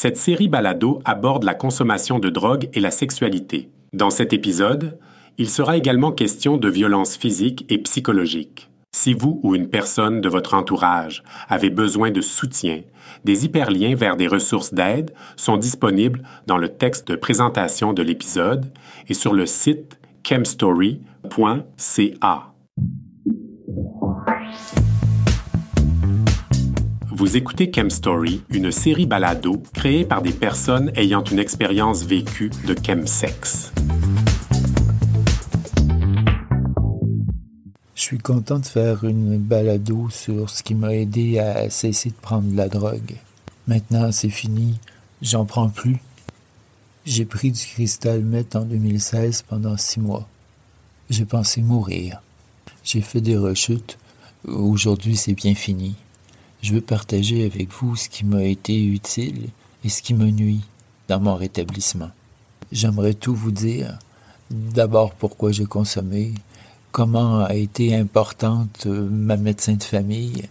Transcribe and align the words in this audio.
Cette 0.00 0.16
série 0.16 0.46
balado 0.46 1.02
aborde 1.04 1.42
la 1.42 1.54
consommation 1.54 2.20
de 2.20 2.30
drogue 2.30 2.68
et 2.72 2.78
la 2.78 2.92
sexualité. 2.92 3.68
Dans 3.92 4.10
cet 4.10 4.32
épisode, 4.32 4.96
il 5.38 5.50
sera 5.50 5.76
également 5.76 6.12
question 6.12 6.56
de 6.56 6.68
violences 6.68 7.16
physiques 7.16 7.66
et 7.68 7.78
psychologiques. 7.78 8.70
Si 8.94 9.12
vous 9.12 9.40
ou 9.42 9.56
une 9.56 9.68
personne 9.68 10.20
de 10.20 10.28
votre 10.28 10.54
entourage 10.54 11.24
avez 11.48 11.68
besoin 11.68 12.12
de 12.12 12.20
soutien, 12.20 12.82
des 13.24 13.44
hyperliens 13.44 13.96
vers 13.96 14.14
des 14.14 14.28
ressources 14.28 14.72
d'aide 14.72 15.12
sont 15.34 15.56
disponibles 15.56 16.22
dans 16.46 16.58
le 16.58 16.68
texte 16.68 17.08
de 17.08 17.16
présentation 17.16 17.92
de 17.92 18.02
l'épisode 18.02 18.72
et 19.08 19.14
sur 19.14 19.34
le 19.34 19.46
site 19.46 19.98
chemstory.ca. 20.22 21.02
Vous 27.18 27.36
écoutez 27.36 27.68
Chemstory, 27.74 28.42
une 28.48 28.70
série 28.70 29.04
balado 29.04 29.60
créée 29.74 30.04
par 30.04 30.22
des 30.22 30.30
personnes 30.30 30.92
ayant 30.94 31.24
une 31.24 31.40
expérience 31.40 32.04
vécue 32.04 32.48
de 32.64 32.76
chemsex. 32.80 33.72
Je 37.96 38.00
suis 38.00 38.18
content 38.18 38.60
de 38.60 38.66
faire 38.66 39.02
une 39.02 39.36
balado 39.36 40.08
sur 40.10 40.48
ce 40.48 40.62
qui 40.62 40.76
m'a 40.76 40.94
aidé 40.94 41.40
à 41.40 41.68
cesser 41.70 42.10
de 42.10 42.14
prendre 42.14 42.52
de 42.52 42.56
la 42.56 42.68
drogue. 42.68 43.16
Maintenant, 43.66 44.12
c'est 44.12 44.28
fini, 44.28 44.78
j'en 45.20 45.44
prends 45.44 45.70
plus. 45.70 45.96
J'ai 47.04 47.24
pris 47.24 47.50
du 47.50 47.66
cristal 47.66 48.22
meth 48.22 48.54
en 48.54 48.64
2016 48.64 49.42
pendant 49.42 49.76
six 49.76 49.98
mois. 49.98 50.28
J'ai 51.10 51.24
pensé 51.24 51.62
mourir. 51.62 52.22
J'ai 52.84 53.00
fait 53.00 53.20
des 53.20 53.36
rechutes. 53.36 53.98
Aujourd'hui, 54.44 55.16
c'est 55.16 55.34
bien 55.34 55.56
fini. 55.56 55.96
Je 56.62 56.74
veux 56.74 56.80
partager 56.80 57.44
avec 57.44 57.70
vous 57.70 57.96
ce 57.96 58.08
qui 58.08 58.24
m'a 58.24 58.42
été 58.44 58.84
utile 58.84 59.48
et 59.84 59.88
ce 59.88 60.02
qui 60.02 60.14
me 60.14 60.30
nuit 60.30 60.62
dans 61.08 61.20
mon 61.20 61.36
rétablissement. 61.36 62.10
J'aimerais 62.72 63.14
tout 63.14 63.34
vous 63.34 63.52
dire. 63.52 63.98
D'abord 64.50 65.12
pourquoi 65.12 65.52
j'ai 65.52 65.66
consommé, 65.66 66.32
comment 66.90 67.44
a 67.44 67.54
été 67.54 67.94
importante 67.94 68.86
euh, 68.86 69.08
ma 69.10 69.36
médecin 69.36 69.74
de 69.74 69.82
famille, 69.82 70.48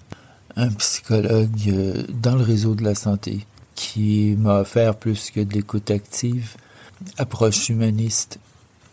un 0.56 0.70
psychologue 0.70 1.50
euh, 1.68 2.04
dans 2.10 2.36
le 2.36 2.44
réseau 2.44 2.76
de 2.76 2.84
la 2.84 2.94
santé 2.94 3.46
qui 3.74 4.36
m'a 4.38 4.62
offert 4.62 4.96
plus 4.96 5.32
que 5.32 5.40
de 5.40 5.54
l'écoute 5.54 5.92
active, 5.92 6.56
approche 7.18 7.70
humaniste, 7.70 8.40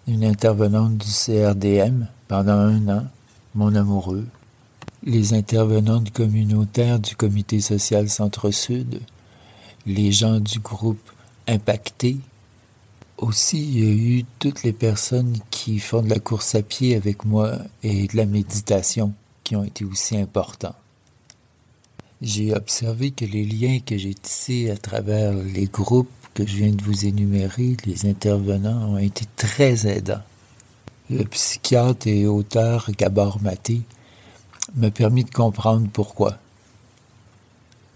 une 0.06 0.24
intervenante 0.24 0.96
du 0.96 1.06
CRDM 1.06 2.06
pendant 2.28 2.52
un 2.52 2.88
an, 2.88 3.06
mon 3.54 3.74
amoureux, 3.74 4.26
les 5.04 5.34
intervenantes 5.34 6.10
communautaires 6.12 6.98
du 6.98 7.14
comité 7.14 7.60
social 7.60 8.08
Centre-Sud, 8.08 9.00
les 9.86 10.12
gens 10.12 10.40
du 10.40 10.60
groupe 10.60 11.10
impacté. 11.46 12.16
Aussi, 13.18 13.62
il 13.62 13.78
y 13.78 13.86
a 13.86 13.94
eu 13.94 14.24
toutes 14.38 14.62
les 14.62 14.72
personnes 14.72 15.38
qui 15.50 15.78
font 15.78 16.02
de 16.02 16.08
la 16.08 16.18
course 16.18 16.54
à 16.54 16.62
pied 16.62 16.96
avec 16.96 17.24
moi 17.26 17.58
et 17.82 18.06
de 18.06 18.16
la 18.16 18.24
méditation 18.24 19.12
qui 19.44 19.56
ont 19.56 19.64
été 19.64 19.84
aussi 19.84 20.16
importants. 20.16 20.74
J'ai 22.22 22.54
observé 22.54 23.10
que 23.10 23.26
les 23.26 23.44
liens 23.44 23.80
que 23.84 23.98
j'ai 23.98 24.14
tissés 24.14 24.70
à 24.70 24.78
travers 24.78 25.34
les 25.34 25.66
groupes 25.66 26.08
que 26.32 26.46
je 26.46 26.56
viens 26.56 26.72
de 26.72 26.82
vous 26.82 27.04
énumérer, 27.04 27.76
les 27.84 28.06
intervenants, 28.06 28.94
ont 28.94 28.98
été 28.98 29.26
très 29.36 29.86
aidants. 29.86 30.22
Le 31.10 31.24
psychiatre 31.24 32.06
et 32.06 32.26
auteur 32.26 32.90
Gabor 32.96 33.40
Maté 33.42 33.82
m'a 34.76 34.90
permis 34.90 35.24
de 35.24 35.30
comprendre 35.30 35.88
pourquoi. 35.92 36.38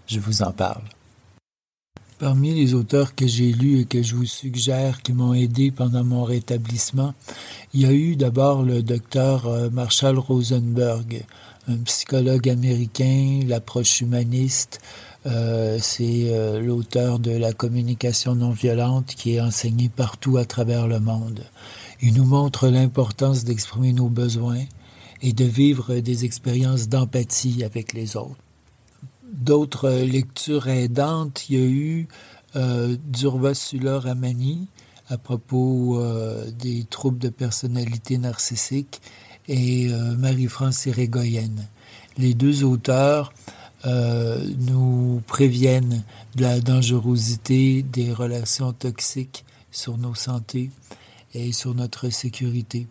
Je 0.07 0.19
vous 0.19 0.41
en 0.41 0.51
parle. 0.51 0.83
Parmi 2.19 2.53
les 2.53 2.73
auteurs 2.73 3.15
que 3.15 3.27
j'ai 3.27 3.53
lus 3.53 3.79
et 3.79 3.85
que 3.85 4.03
je 4.03 4.13
vous 4.13 4.25
suggère 4.25 5.01
qui 5.01 5.13
m'ont 5.13 5.33
aidé 5.33 5.71
pendant 5.71 6.03
mon 6.03 6.25
rétablissement, 6.25 7.13
il 7.73 7.81
y 7.81 7.85
a 7.85 7.93
eu 7.93 8.17
d'abord 8.17 8.63
le 8.63 8.83
docteur 8.83 9.47
euh, 9.47 9.69
Marshall 9.69 10.19
Rosenberg, 10.19 11.23
un 11.69 11.77
psychologue 11.77 12.49
américain, 12.49 13.39
l'approche 13.47 14.01
humaniste. 14.01 14.81
Euh, 15.25 15.77
c'est 15.81 16.27
euh, 16.29 16.59
l'auteur 16.59 17.19
de 17.19 17.31
la 17.31 17.53
communication 17.53 18.35
non 18.35 18.51
violente 18.51 19.13
qui 19.15 19.35
est 19.35 19.41
enseigné 19.41 19.87
partout 19.87 20.37
à 20.37 20.43
travers 20.43 20.87
le 20.87 20.99
monde. 20.99 21.43
Il 22.01 22.15
nous 22.15 22.25
montre 22.25 22.67
l'importance 22.67 23.45
d'exprimer 23.45 23.93
nos 23.93 24.09
besoins, 24.09 24.65
et 25.21 25.33
de 25.33 25.45
vivre 25.45 25.95
des 25.95 26.25
expériences 26.25 26.89
d'empathie 26.89 27.63
avec 27.63 27.93
les 27.93 28.15
autres. 28.15 28.37
D'autres 29.31 29.89
lectures 29.89 30.67
aidantes, 30.67 31.49
il 31.49 31.55
y 31.55 31.61
a 31.61 31.65
eu 31.65 32.07
euh, 32.55 32.95
Ramani 33.99 34.67
à 35.09 35.17
propos 35.17 35.99
euh, 35.99 36.49
des 36.51 36.85
troubles 36.85 37.17
de 37.17 37.29
personnalité 37.29 38.17
narcissique 38.17 39.01
et 39.47 39.87
euh, 39.91 40.15
Marie-France 40.15 40.85
Irigoyen. 40.85 41.51
Les 42.17 42.33
deux 42.33 42.63
auteurs 42.63 43.33
euh, 43.85 44.45
nous 44.59 45.21
préviennent 45.25 46.03
de 46.35 46.43
la 46.43 46.59
dangerosité 46.59 47.81
des 47.81 48.13
relations 48.13 48.71
toxiques 48.73 49.45
sur 49.71 49.97
nos 49.97 50.15
santé 50.15 50.69
et 51.33 51.51
sur 51.51 51.73
notre 51.73 52.09
sécurité 52.09 52.87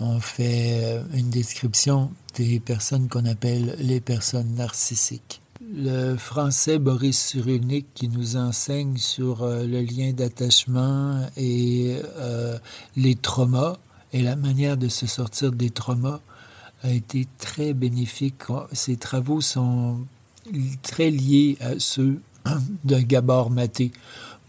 on 0.00 0.20
fait 0.20 0.80
euh, 0.82 1.02
une 1.14 1.30
description 1.30 2.10
des 2.34 2.60
personnes 2.60 3.08
qu'on 3.08 3.24
appelle 3.24 3.76
les 3.78 4.00
personnes 4.00 4.54
narcissiques. 4.54 5.40
Le 5.74 6.16
français 6.16 6.78
Boris 6.78 7.18
Cyrulnik 7.18 7.86
qui 7.94 8.08
nous 8.08 8.36
enseigne 8.36 8.98
sur 8.98 9.42
euh, 9.42 9.64
le 9.64 9.80
lien 9.80 10.12
d'attachement 10.12 11.26
et 11.36 11.96
euh, 12.18 12.58
les 12.96 13.14
traumas 13.14 13.78
et 14.12 14.22
la 14.22 14.36
manière 14.36 14.76
de 14.76 14.88
se 14.88 15.06
sortir 15.06 15.52
des 15.52 15.70
traumas 15.70 16.20
a 16.82 16.90
été 16.90 17.26
très 17.38 17.72
bénéfique. 17.72 18.42
Ces 18.72 18.96
travaux 18.96 19.40
sont 19.40 19.98
très 20.82 21.10
liés 21.10 21.56
à 21.60 21.78
ceux 21.78 22.20
de 22.84 22.98
Gabor 22.98 23.50
Maté, 23.50 23.92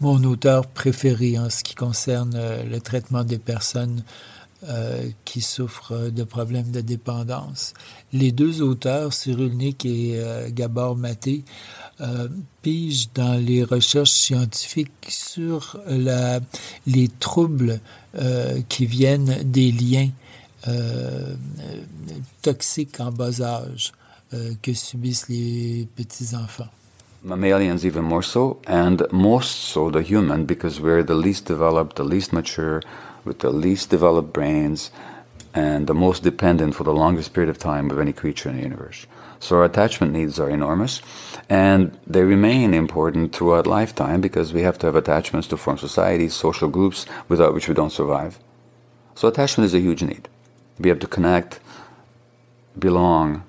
mon 0.00 0.22
auteur 0.24 0.66
préféré 0.66 1.38
en 1.38 1.50
ce 1.50 1.64
qui 1.64 1.74
concerne 1.74 2.38
le 2.70 2.78
traitement 2.78 3.24
des 3.24 3.38
personnes 3.38 4.04
euh, 4.64 5.08
qui 5.24 5.40
souffrent 5.40 6.10
de 6.10 6.24
problèmes 6.24 6.70
de 6.70 6.80
dépendance. 6.80 7.74
Les 8.12 8.32
deux 8.32 8.60
auteurs, 8.60 9.12
Cyrulnik 9.12 9.84
et 9.86 10.14
euh, 10.16 10.48
Gabor 10.50 10.96
Maté, 10.96 11.44
euh, 12.00 12.28
pigent 12.62 13.08
dans 13.14 13.34
les 13.34 13.62
recherches 13.62 14.10
scientifiques 14.10 15.06
sur 15.08 15.78
la, 15.86 16.40
les 16.86 17.08
troubles 17.08 17.80
euh, 18.16 18.60
qui 18.68 18.86
viennent 18.86 19.42
des 19.44 19.70
liens 19.70 20.10
toxiques 22.42 23.00
en 23.00 23.10
bas 23.10 23.40
âge 23.40 23.92
que 24.60 24.74
subissent 24.74 25.28
les 25.28 25.88
petits-enfants. 25.96 26.68
Mammalians 27.24 27.84
even 27.84 28.02
more 28.02 28.22
so, 28.22 28.60
and 28.66 29.06
most 29.10 29.50
so 29.50 29.90
the 29.90 30.02
human, 30.02 30.44
because 30.44 30.80
we're 30.80 31.02
the 31.02 31.14
least 31.14 31.46
developed, 31.46 31.96
the 31.96 32.04
least 32.04 32.32
mature, 32.32 32.80
with 33.28 33.38
the 33.38 33.50
least 33.50 33.90
developed 33.90 34.32
brains 34.32 34.90
and 35.54 35.86
the 35.86 35.94
most 35.94 36.22
dependent 36.22 36.74
for 36.74 36.84
the 36.84 36.92
longest 36.92 37.32
period 37.32 37.50
of 37.50 37.58
time 37.58 37.90
of 37.90 38.00
any 38.00 38.12
creature 38.12 38.48
in 38.48 38.56
the 38.56 38.62
universe. 38.62 39.06
So 39.40 39.56
our 39.56 39.64
attachment 39.64 40.12
needs 40.12 40.40
are 40.40 40.50
enormous 40.50 41.00
and 41.48 41.96
they 42.06 42.22
remain 42.22 42.74
important 42.74 43.34
throughout 43.34 43.66
lifetime 43.66 44.20
because 44.20 44.52
we 44.52 44.62
have 44.62 44.78
to 44.78 44.86
have 44.86 44.96
attachments 44.96 45.48
to 45.48 45.56
form 45.56 45.78
societies, 45.78 46.34
social 46.34 46.68
groups 46.68 47.06
without 47.28 47.54
which 47.54 47.68
we 47.68 47.74
don't 47.74 47.90
survive. 47.90 48.38
So 49.14 49.28
attachment 49.28 49.66
is 49.66 49.74
a 49.74 49.80
huge 49.80 50.02
need. 50.02 50.28
We 50.78 50.88
have 50.88 51.00
to 51.00 51.06
connect, 51.06 51.60
belong, 52.78 53.44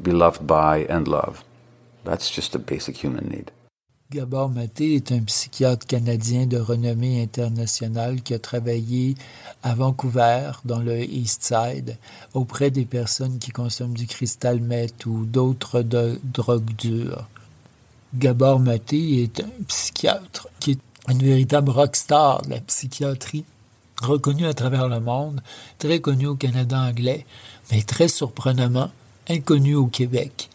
be 0.00 0.12
loved 0.12 0.46
by, 0.46 0.86
and 0.88 1.06
love. 1.06 1.44
That's 2.04 2.30
just 2.30 2.54
a 2.54 2.58
basic 2.58 2.96
human 2.96 3.28
need. 3.28 3.52
Gabor 4.12 4.50
Maté 4.50 4.96
est 4.96 5.10
un 5.10 5.20
psychiatre 5.20 5.86
canadien 5.86 6.44
de 6.44 6.58
renommée 6.58 7.22
internationale 7.22 8.20
qui 8.20 8.34
a 8.34 8.38
travaillé 8.38 9.14
à 9.62 9.74
Vancouver, 9.74 10.50
dans 10.66 10.80
le 10.80 11.02
East 11.02 11.42
Side, 11.42 11.96
auprès 12.34 12.70
des 12.70 12.84
personnes 12.84 13.38
qui 13.38 13.52
consomment 13.52 13.94
du 13.94 14.06
cristal 14.06 14.60
meth 14.60 15.06
ou 15.06 15.24
d'autres 15.24 15.82
drogues 16.24 16.76
dures. 16.76 17.26
Gabor 18.14 18.60
Maté 18.60 19.22
est 19.22 19.40
un 19.40 19.64
psychiatre 19.66 20.48
qui 20.60 20.72
est 20.72 20.80
une 21.08 21.22
véritable 21.22 21.70
rockstar 21.70 22.42
de 22.42 22.50
la 22.50 22.60
psychiatrie, 22.60 23.46
reconnu 24.02 24.44
à 24.44 24.52
travers 24.52 24.88
le 24.88 25.00
monde, 25.00 25.40
très 25.78 26.00
connu 26.00 26.26
au 26.26 26.36
Canada 26.36 26.78
anglais, 26.78 27.24
mais 27.70 27.80
très 27.80 28.08
surprenamment 28.08 28.90
inconnu 29.30 29.74
au 29.74 29.86
Québec. 29.86 30.50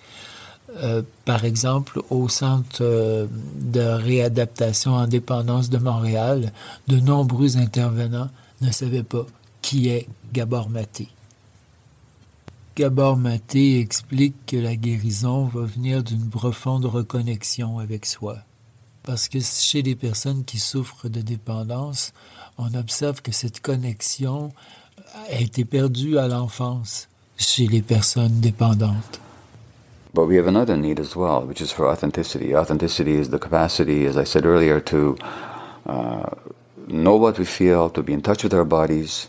Euh, 0.84 1.02
par 1.26 1.44
exemple, 1.44 2.02
au 2.10 2.30
Centre 2.30 2.82
euh, 2.82 3.26
de 3.56 3.80
réadaptation 3.80 4.94
en 4.94 5.08
dépendance 5.08 5.70
de 5.70 5.78
Montréal, 5.78 6.52
de 6.88 6.98
nombreux 7.00 7.58
intervenants 7.58 8.30
ne 8.62 8.72
savaient 8.72 9.04
pas 9.04 9.26
qui 9.62 9.90
est 9.90 10.08
Gabor 10.34 10.70
Maté. 10.70 11.10
Gabor 12.76 13.18
Maté 13.18 13.80
explique 13.80 14.36
que 14.46 14.58
la 14.58 14.76
guérison 14.76 15.46
va 15.46 15.66
venir 15.66 16.04
d'une 16.04 16.30
profonde 16.30 16.86
reconnexion 16.86 17.80
avec 17.80 18.06
soi. 18.06 18.38
Parce 19.04 19.30
que 19.30 19.40
chez 19.40 19.82
les 19.82 19.96
personnes 19.96 20.46
qui 20.46 20.60
souffrent 20.60 21.10
de 21.10 21.22
dépendance, 21.22 22.14
on 22.58 22.74
observe 22.76 23.22
que 23.22 23.32
cette 23.32 23.62
connexion 23.62 24.54
a 25.32 25.40
été 25.40 25.66
perdue 25.66 26.18
à 26.18 26.28
l'enfance 26.28 27.08
chez 27.38 27.68
les 27.68 27.82
personnes 27.82 28.40
dépendantes. 28.40 29.22
But 30.18 30.25
we 30.25 30.38
have 30.38 30.48
another 30.48 30.75
need 30.75 31.00
as 31.00 31.16
well, 31.16 31.46
which 31.46 31.62
is 31.62 31.72
for 31.72 31.88
authenticity. 31.88 32.56
Authenticity 32.56 33.18
is 33.18 33.30
the 33.30 33.38
capacity, 33.38 34.08
as 34.08 34.18
I 34.18 34.24
said 34.24 34.48
earlier, 34.48 34.80
to 34.80 35.16
uh, 35.86 36.31
know 36.88 37.16
what 37.16 37.38
we 37.38 37.46
feel, 37.46 37.92
to 37.92 38.02
be 38.02 38.14
in 38.14 38.24
touch 38.24 38.42
with 38.42 38.52
our 38.52 38.66
bodies, 38.66 39.28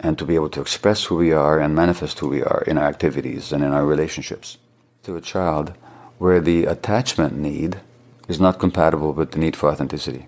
and 0.00 0.18
to 0.18 0.26
be 0.26 0.34
able 0.34 0.50
to 0.50 0.60
express 0.60 1.04
who 1.04 1.16
we 1.16 1.32
are 1.32 1.58
and 1.58 1.74
manifest 1.74 2.18
who 2.18 2.28
we 2.28 2.42
are 2.42 2.62
in 2.66 2.76
our 2.76 2.84
activities 2.84 3.52
and 3.54 3.64
in 3.64 3.70
our 3.70 3.86
relationships. 3.86 4.58
To 5.04 5.16
a 5.16 5.22
child, 5.22 5.72
where 6.18 6.42
the 6.42 6.66
attachment 6.66 7.32
need 7.32 7.80
is 8.28 8.38
not 8.38 8.58
compatible 8.58 9.14
with 9.14 9.30
the 9.30 9.38
need 9.38 9.56
for 9.56 9.70
authenticity. 9.70 10.26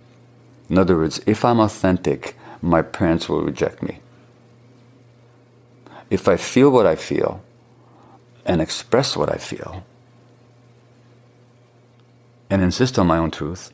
In 0.70 0.78
other 0.78 0.96
words, 0.96 1.20
if 1.26 1.44
I'm 1.44 1.60
authentic, 1.60 2.38
my 2.62 2.80
parents 2.80 3.28
will 3.28 3.42
reject 3.42 3.82
me. 3.82 4.00
If 6.08 6.26
I 6.26 6.38
feel 6.38 6.70
what 6.70 6.86
I 6.86 6.96
feel 6.96 7.42
and 8.46 8.62
express 8.62 9.14
what 9.14 9.30
I 9.30 9.36
feel 9.36 9.84
and 12.50 12.62
insist 12.62 12.98
on 12.98 13.06
my 13.06 13.18
own 13.18 13.30
truth, 13.30 13.70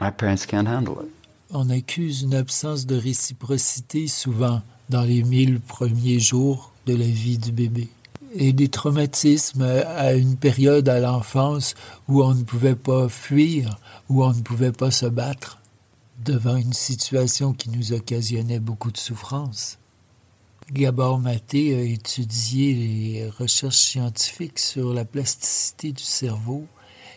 my 0.00 0.10
parents 0.10 0.46
can't 0.46 0.66
handle 0.66 1.02
it. 1.02 1.10
On 1.50 1.70
accuse 1.70 2.22
une 2.22 2.34
absence 2.34 2.86
de 2.86 2.96
réciprocité 2.96 4.08
souvent 4.08 4.62
dans 4.88 5.02
les 5.02 5.22
mille 5.22 5.60
premiers 5.60 6.18
jours 6.18 6.72
de 6.86 6.96
la 6.96 7.06
vie 7.06 7.38
du 7.38 7.52
bébé. 7.52 7.88
Et 8.34 8.52
des 8.52 8.68
traumatismes 8.68 9.62
à 9.62 10.14
une 10.14 10.36
période 10.36 10.88
à 10.88 10.98
l'enfance 10.98 11.74
où 12.08 12.24
on 12.24 12.34
ne 12.34 12.42
pouvait 12.42 12.74
pas 12.74 13.08
fuir, 13.08 13.78
où 14.08 14.24
on 14.24 14.32
ne 14.32 14.42
pouvait 14.42 14.72
pas 14.72 14.90
se 14.90 15.06
battre 15.06 15.58
devant 16.24 16.56
une 16.56 16.72
situation 16.72 17.52
qui 17.52 17.70
nous 17.70 17.92
occasionnait 17.92 18.58
beaucoup 18.58 18.90
de 18.90 18.96
souffrance. 18.96 19.78
Gabor 20.72 21.20
Maté 21.20 21.76
a 21.76 21.82
étudié 21.82 22.74
les 22.74 23.28
recherches 23.28 23.76
scientifiques 23.76 24.58
sur 24.58 24.94
la 24.94 25.04
plasticité 25.04 25.92
du 25.92 26.02
cerveau 26.02 26.66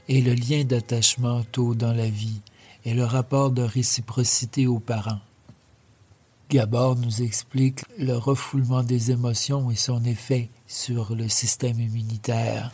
et 0.09 0.21
le 0.21 0.33
lien 0.33 0.63
d'attachement 0.63 1.43
tôt 1.51 1.75
dans 1.75 1.93
la 1.93 2.07
vie 2.07 2.41
et 2.85 2.93
le 2.93 3.03
rapport 3.03 3.51
de 3.51 3.63
réciprocité 3.63 4.67
aux 4.67 4.79
parents. 4.79 5.19
Gabor 6.49 6.95
nous 6.95 7.21
explique 7.21 7.81
le 7.99 8.13
refoulement 8.13 8.83
des 8.83 9.11
émotions 9.11 9.69
et 9.69 9.75
son 9.75 10.03
effet 10.05 10.49
sur 10.65 11.13
le 11.13 11.27
système 11.27 11.79
immunitaire. 11.79 12.71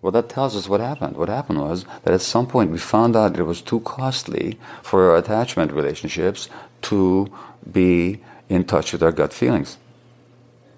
Well, 0.00 0.12
that 0.12 0.28
tells 0.28 0.54
us 0.54 0.68
what 0.68 0.80
happened. 0.80 1.16
What 1.16 1.28
happened 1.28 1.58
was 1.58 1.84
that 2.04 2.14
at 2.14 2.20
some 2.20 2.46
point 2.46 2.70
we 2.70 2.78
found 2.78 3.16
out 3.16 3.36
it 3.36 3.42
was 3.42 3.60
too 3.60 3.80
costly 3.80 4.56
for 4.84 5.10
our 5.10 5.16
attachment 5.16 5.72
relationships 5.72 6.48
to 6.82 7.26
be 7.66 8.20
in 8.48 8.62
touch 8.62 8.92
with 8.92 9.02
our 9.02 9.10
gut 9.10 9.32
feelings. 9.32 9.76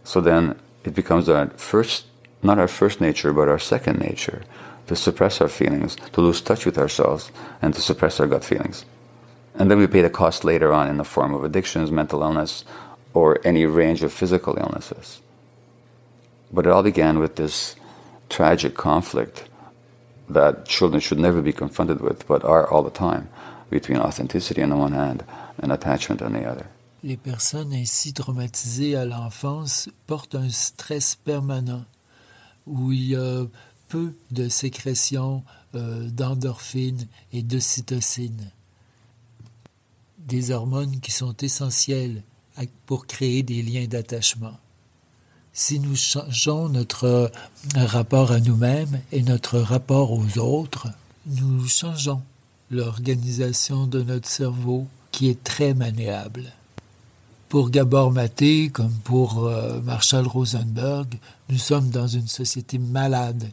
So 0.05 0.23
then 0.23 0.55
it 0.85 0.95
becomes 0.95 1.29
our 1.29 1.49
first, 1.59 2.07
not 2.43 2.59
our 2.59 2.69
first 2.69 3.03
nature, 3.03 3.35
but 3.35 3.49
our 3.49 3.59
second 3.59 4.01
nature 4.01 4.41
to 4.91 4.97
suppress 4.97 5.41
our 5.41 5.47
feelings, 5.47 5.95
to 5.95 6.21
lose 6.21 6.41
touch 6.41 6.67
with 6.67 6.77
ourselves, 6.77 7.31
and 7.63 7.73
to 7.73 7.81
suppress 7.81 8.19
our 8.19 8.27
gut 8.27 8.45
feelings. 8.45 8.85
And 9.55 9.71
then 9.71 9.79
we 9.79 9.87
pay 9.87 10.03
the 10.03 10.11
cost 10.11 10.43
later 10.43 10.73
on 10.73 10.89
in 10.89 10.97
the 10.97 11.05
form 11.05 11.33
of 11.33 11.45
addictions, 11.45 11.93
mental 11.93 12.25
illness, 12.25 12.65
or 13.15 13.39
any 13.45 13.67
range 13.67 14.03
of 14.03 14.13
physical 14.13 14.59
illnesses. 14.59 15.21
But 16.53 16.67
it 16.67 16.73
all 16.73 16.83
began 16.83 17.21
with 17.21 17.37
this 17.37 17.77
tragic 18.29 18.75
conflict 18.75 19.45
that 20.29 20.67
children 20.67 20.99
should 21.01 21.21
never 21.21 21.41
be 21.41 21.53
confronted 21.53 22.01
with, 22.01 22.27
but 22.27 22.43
are 22.43 22.69
all 22.69 22.83
the 22.83 22.91
time, 22.91 23.29
between 23.71 24.01
authenticity 24.01 24.61
on 24.61 24.71
the 24.71 24.77
one 24.77 24.91
hand 24.91 25.23
and 25.63 25.71
attachment 25.71 26.21
on 26.21 26.33
the 26.33 26.45
other. 26.45 26.67
Les 27.05 27.17
personnes 27.17 27.73
ainsi 27.73 28.13
traumatisées 28.13 28.97
à 28.97 29.05
l'enfance 29.07 29.89
portent 30.09 30.35
un 30.35 30.51
stress 30.51 31.15
permanent 31.15 31.85
où 32.67 32.91
il 32.91 33.11
y 33.11 33.17
a 33.17 33.47
peu 33.91 34.15
de 34.31 34.49
sécrétion 34.49 35.43
euh, 35.75 36.09
d'endorphines 36.09 37.07
et 37.33 37.43
de 37.43 37.59
cytocine, 37.59 38.51
des 40.19 40.53
hormones 40.53 41.01
qui 41.01 41.11
sont 41.11 41.37
essentielles 41.37 42.23
pour 42.87 43.07
créer 43.07 43.43
des 43.43 43.63
liens 43.63 43.87
d'attachement. 43.87 44.57
Si 45.53 45.81
nous 45.81 45.97
changeons 45.97 46.69
notre 46.69 47.33
rapport 47.75 48.31
à 48.31 48.41
nous-mêmes 48.41 49.01
et 49.13 49.23
notre 49.23 49.59
rapport 49.59 50.13
aux 50.13 50.39
autres, 50.39 50.89
nous 51.27 51.67
changeons 51.67 52.23
l'organisation 52.71 53.87
de 53.87 54.03
notre 54.03 54.29
cerveau 54.29 54.87
qui 55.11 55.29
est 55.29 55.43
très 55.43 55.75
maniable. 55.75 56.53
Pour 57.49 57.71
Gabor 57.71 58.13
Maté, 58.13 58.71
comme 58.71 58.95
pour 59.03 59.45
euh, 59.45 59.81
Marshall 59.81 60.29
Rosenberg, 60.29 61.19
nous 61.49 61.59
sommes 61.59 61.91
dans 61.91 62.07
une 62.07 62.29
société 62.29 62.79
malade 62.79 63.51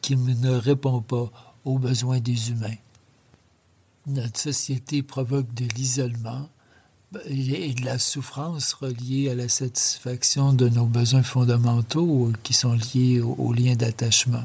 qui 0.00 0.16
ne 0.16 0.50
répond 0.50 1.00
pas 1.00 1.30
aux 1.64 1.78
besoins 1.78 2.20
des 2.20 2.50
humains. 2.50 2.76
Notre 4.06 4.38
société 4.38 5.02
provoque 5.02 5.52
de 5.54 5.66
l'isolement 5.74 6.48
et 7.26 7.74
de 7.74 7.84
la 7.84 7.98
souffrance 7.98 8.72
reliée 8.72 9.30
à 9.30 9.34
la 9.34 9.48
satisfaction 9.48 10.52
de 10.52 10.68
nos 10.68 10.86
besoins 10.86 11.22
fondamentaux 11.22 12.32
qui 12.42 12.52
sont 12.52 12.74
liés 12.94 13.20
aux 13.20 13.52
liens 13.52 13.74
d'attachement. 13.74 14.44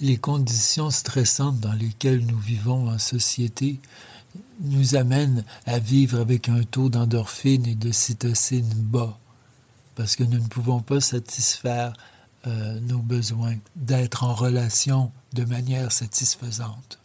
Les 0.00 0.16
conditions 0.16 0.90
stressantes 0.90 1.60
dans 1.60 1.72
lesquelles 1.72 2.24
nous 2.24 2.38
vivons 2.38 2.88
en 2.88 2.98
société 2.98 3.78
nous 4.60 4.96
amène 4.96 5.44
à 5.66 5.78
vivre 5.78 6.18
avec 6.20 6.48
un 6.48 6.62
taux 6.62 6.88
d'endorphine 6.88 7.66
et 7.66 7.74
de 7.74 7.92
cytocine 7.92 8.72
bas, 8.74 9.18
parce 9.96 10.16
que 10.16 10.24
nous 10.24 10.38
ne 10.38 10.48
pouvons 10.48 10.80
pas 10.80 11.00
satisfaire 11.00 11.92
euh, 12.46 12.78
nos 12.80 12.98
besoins 12.98 13.56
d'être 13.74 14.24
en 14.24 14.34
relation 14.34 15.10
de 15.32 15.44
manière 15.44 15.90
satisfaisante. 15.92 16.98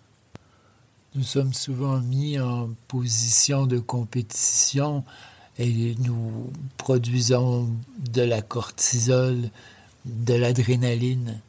Nous 1.15 1.23
sommes 1.23 1.53
souvent 1.53 1.99
mis 1.99 2.39
en 2.39 2.69
position 2.87 3.65
de 3.65 3.79
compétition 3.79 5.03
et 5.57 5.95
nous 5.99 6.51
produisons 6.77 7.69
de 7.99 8.21
la 8.21 8.41
cortisol, 8.41 9.49
de 10.05 10.33
l'adrénaline, 10.33 11.39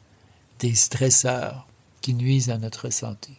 des 0.59 0.75
stresseurs 0.75 1.67
qui 2.01 2.13
nuisent 2.13 2.49
à 2.49 2.57
notre 2.57 2.89
santé. 2.89 3.33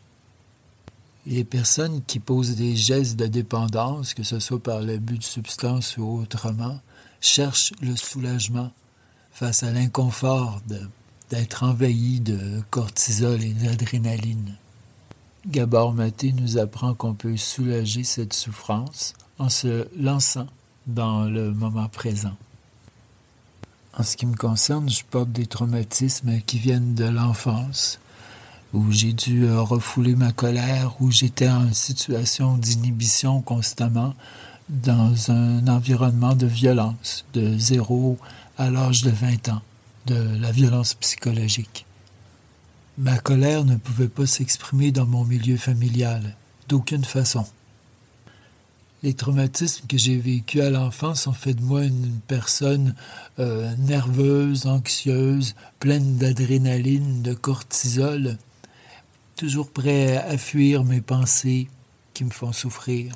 Les 1.27 1.45
personnes 1.45 2.03
qui 2.07 2.21
posent 2.21 2.57
des 2.57 2.77
gestes 2.77 3.17
de 3.17 3.27
dépendance, 3.27 4.15
que 4.15 4.23
ce 4.23 4.39
soit 4.39 4.63
par 4.63 4.81
l'abus 4.81 5.19
de 5.19 5.25
substances 5.25 5.97
ou 5.97 6.21
autrement, 6.21 6.81
cherchent 7.21 7.73
le 7.81 7.97
soulagement 7.97 8.71
face 9.37 9.65
à 9.65 9.71
l'inconfort 9.71 10.63
d'être 11.29 11.63
envahi 11.63 12.21
de 12.21 12.63
cortisol 12.71 13.43
et 13.43 13.53
d'adrénaline. 13.53 14.55
Gabor 15.47 15.93
Maté 15.93 16.33
nous 16.33 16.57
apprend 16.57 16.95
qu'on 16.95 17.13
peut 17.13 17.37
soulager 17.37 18.03
cette 18.03 18.33
souffrance 18.33 19.13
en 19.39 19.51
se 19.51 19.89
lançant 19.95 20.47
dans 20.87 21.25
le 21.25 21.53
moment 21.53 21.89
présent. 21.89 22.35
En 23.99 24.05
ce 24.05 24.17
qui 24.17 24.25
me 24.25 24.37
concerne, 24.37 24.89
je 24.89 25.05
porte 25.05 25.33
des 25.33 25.47
traumatismes 25.47 26.41
qui 26.47 26.59
viennent 26.59 26.95
de 26.95 27.05
l'enfance 27.05 28.01
où 28.73 28.91
j'ai 28.91 29.13
dû 29.13 29.45
euh, 29.45 29.61
refouler 29.61 30.17
ma 30.17 30.33
colère, 30.33 30.97
où 31.01 31.11
j'étais 31.11 31.49
en 31.49 31.75
situation 31.75 32.57
d'inhibition 32.57 33.43
constamment 33.43 34.15
dans 34.71 35.31
un 35.31 35.69
environnement 35.69 36.35
de 36.35 36.47
violence, 36.47 37.27
de 37.35 37.57
zéro 37.59 38.19
à 38.57 38.71
l'âge 38.71 39.03
de 39.03 39.11
20 39.11 39.49
ans, 39.49 39.63
de 40.07 40.39
la 40.41 40.51
violence 40.53 40.95
psychologique. 40.95 41.87
Ma 42.99 43.19
colère 43.19 43.65
ne 43.65 43.77
pouvait 43.77 44.09
pas 44.09 44.27
s'exprimer 44.27 44.91
dans 44.93 45.07
mon 45.07 45.25
milieu 45.25 45.57
familial, 45.57 46.35
d'aucune 46.69 47.05
façon. 47.05 47.47
Les 49.03 49.13
traumatismes 49.13 49.87
que 49.87 49.99
j'ai 49.99 50.17
vécus 50.17 50.63
à 50.63 50.71
l'enfance 50.71 51.27
ont 51.27 51.33
fait 51.33 51.53
de 51.53 51.61
moi 51.61 51.85
une 51.85 52.19
personne 52.27 52.95
euh, 53.39 53.75
nerveuse, 53.77 54.67
anxieuse, 54.67 55.55
pleine 55.79 56.17
d'adrénaline, 56.17 57.23
de 57.23 57.35
cortisol, 57.35 58.39
toujours 59.37 59.71
prêt 59.71 60.17
à 60.17 60.39
fuir 60.39 60.83
mes 60.83 61.03
pensées 61.03 61.69
qui 62.15 62.25
me 62.25 62.31
font 62.31 62.53
souffrir. 62.53 63.15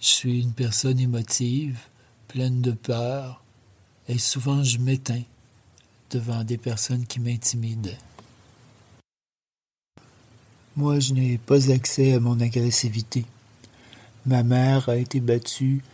Je 0.00 0.08
suis 0.08 0.42
une 0.42 0.52
personne 0.52 0.98
émotive, 0.98 1.78
pleine 2.26 2.60
de 2.60 2.72
peur, 2.72 3.44
et 4.10 4.18
souvent 4.18 4.64
je 4.64 4.78
m'éteins 4.78 5.22
devant 6.10 6.42
des 6.42 6.58
personnes 6.58 7.06
qui 7.06 7.20
m'intimident. 7.20 7.96
Moi, 10.76 10.98
je 10.98 11.12
n'ai 11.12 11.38
pas 11.38 11.70
accès 11.70 12.14
à 12.14 12.20
mon 12.20 12.40
agressivité. 12.40 13.24
Ma 14.26 14.42
mère 14.42 14.88
a 14.88 14.96
été 14.96 15.20
battue 15.20 15.84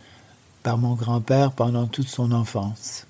par 0.63 0.79
mon 0.79 0.95
grand-père 0.95 1.51
pendant 1.51 1.85
toute 1.85 2.07
son 2.07 2.31
enfance. 2.31 3.05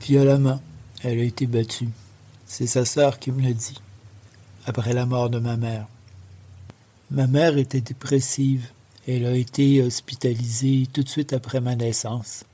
Violemment, 0.00 0.60
elle 1.02 1.18
a 1.18 1.24
été 1.24 1.46
battue. 1.46 1.88
C'est 2.46 2.68
sa 2.68 2.84
sœur 2.84 3.18
qui 3.18 3.32
me 3.32 3.42
l'a 3.42 3.54
dit 3.54 3.80
après 4.66 4.92
la 4.92 5.06
mort 5.06 5.30
de 5.30 5.40
ma 5.40 5.56
mère. 5.56 5.88
Ma 7.10 7.26
mère 7.26 7.58
était 7.58 7.80
dépressive. 7.80 8.68
Elle 9.08 9.26
a 9.26 9.34
été 9.34 9.82
hospitalisée 9.82 10.86
tout 10.92 11.02
de 11.02 11.08
suite 11.08 11.32
après 11.32 11.60
ma 11.60 11.74
naissance. 11.74 12.44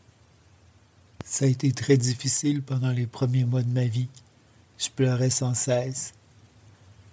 Ça 1.24 1.44
a 1.44 1.48
été 1.48 1.72
très 1.72 1.96
difficile 1.96 2.62
pendant 2.62 2.90
les 2.90 3.06
premiers 3.06 3.44
mois 3.44 3.62
de 3.62 3.72
ma 3.72 3.84
vie. 3.84 4.08
Je 4.78 4.88
pleurais 4.90 5.30
sans 5.30 5.54
cesse. 5.54 6.14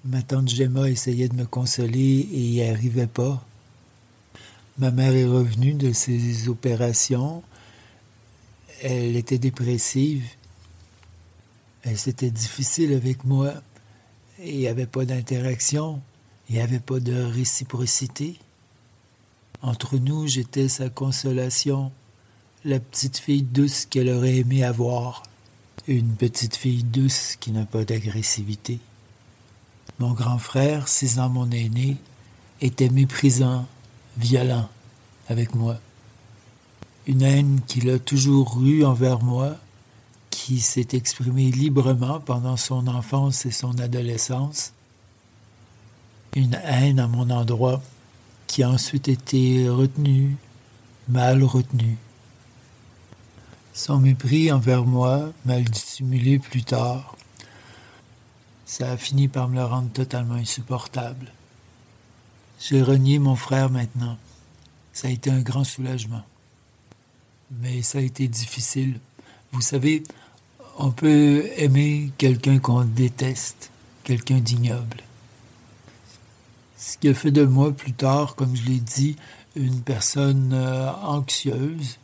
Ma 0.03 0.21
tante 0.21 0.49
Gemma 0.49 0.89
essayait 0.89 1.27
de 1.27 1.35
me 1.35 1.45
consoler 1.45 2.27
et 2.31 2.39
n'y 2.39 2.63
arrivait 2.63 3.07
pas. 3.07 3.45
Ma 4.77 4.91
mère 4.91 5.13
est 5.13 5.25
revenue 5.25 5.73
de 5.73 5.91
ses 5.91 6.47
opérations. 6.47 7.43
Elle 8.81 9.15
était 9.15 9.37
dépressive. 9.37 10.23
C'était 11.95 12.31
difficile 12.31 12.93
avec 12.93 13.25
moi. 13.25 13.53
Il 14.43 14.57
n'y 14.57 14.67
avait 14.67 14.85
pas 14.85 15.05
d'interaction. 15.05 16.01
Il 16.49 16.55
n'y 16.55 16.61
avait 16.61 16.79
pas 16.79 16.99
de 16.99 17.13
réciprocité. 17.13 18.39
Entre 19.61 19.97
nous, 19.97 20.27
j'étais 20.27 20.69
sa 20.69 20.89
consolation 20.89 21.91
la 22.65 22.79
petite 22.79 23.17
fille 23.17 23.43
douce 23.43 23.85
qu'elle 23.85 24.09
aurait 24.09 24.37
aimé 24.37 24.63
avoir. 24.63 25.23
Une 25.87 26.13
petite 26.15 26.55
fille 26.55 26.83
douce 26.83 27.35
qui 27.39 27.51
n'a 27.51 27.65
pas 27.65 27.85
d'agressivité. 27.85 28.79
Mon 29.97 30.11
grand 30.11 30.37
frère, 30.37 30.87
six 30.87 31.19
ans 31.19 31.29
mon 31.29 31.49
aîné, 31.51 31.97
était 32.61 32.89
méprisant, 32.89 33.65
violent 34.17 34.69
avec 35.29 35.55
moi. 35.55 35.79
Une 37.07 37.21
haine 37.21 37.61
qu'il 37.65 37.89
a 37.89 37.97
toujours 37.97 38.61
eue 38.61 38.83
envers 38.83 39.21
moi, 39.21 39.55
qui 40.29 40.59
s'est 40.59 40.89
exprimée 40.93 41.51
librement 41.51 42.19
pendant 42.19 42.57
son 42.57 42.87
enfance 42.87 43.45
et 43.45 43.51
son 43.51 43.79
adolescence. 43.79 44.73
Une 46.35 46.59
haine 46.65 46.99
à 46.99 47.07
mon 47.07 47.29
endroit 47.29 47.81
qui 48.47 48.63
a 48.63 48.69
ensuite 48.69 49.07
été 49.07 49.69
retenue, 49.69 50.37
mal 51.07 51.43
retenue. 51.43 51.97
Son 53.79 53.97
mépris 53.97 54.51
envers 54.51 54.83
moi, 54.83 55.31
mal 55.45 55.63
dissimulé 55.63 56.37
plus 56.37 56.63
tard, 56.63 57.15
ça 58.65 58.91
a 58.91 58.97
fini 58.97 59.29
par 59.29 59.47
me 59.47 59.55
le 59.55 59.63
rendre 59.63 59.89
totalement 59.93 60.33
insupportable. 60.33 61.31
J'ai 62.59 62.81
renié 62.83 63.19
mon 63.19 63.37
frère 63.37 63.69
maintenant. 63.69 64.17
Ça 64.91 65.07
a 65.07 65.11
été 65.11 65.31
un 65.31 65.39
grand 65.39 65.63
soulagement. 65.63 66.23
Mais 67.61 67.81
ça 67.81 67.99
a 67.99 68.01
été 68.01 68.27
difficile. 68.27 68.99
Vous 69.53 69.61
savez, 69.61 70.03
on 70.77 70.91
peut 70.91 71.49
aimer 71.55 72.11
quelqu'un 72.17 72.59
qu'on 72.59 72.83
déteste, 72.83 73.71
quelqu'un 74.03 74.39
d'ignoble. 74.39 75.03
Ce 76.77 76.97
qui 76.97 77.07
a 77.07 77.13
fait 77.13 77.31
de 77.31 77.45
moi 77.45 77.71
plus 77.71 77.93
tard, 77.93 78.35
comme 78.35 78.57
je 78.57 78.63
l'ai 78.63 78.81
dit, 78.81 79.15
une 79.55 79.79
personne 79.79 80.51
euh, 80.51 80.91
anxieuse, 80.91 81.97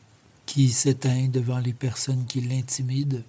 qui 0.56 0.70
s'éteint 0.70 1.28
devant 1.28 1.60
les 1.60 1.74
personnes 1.74 2.24
qui 2.28 2.40
l'intimident. 2.40 3.22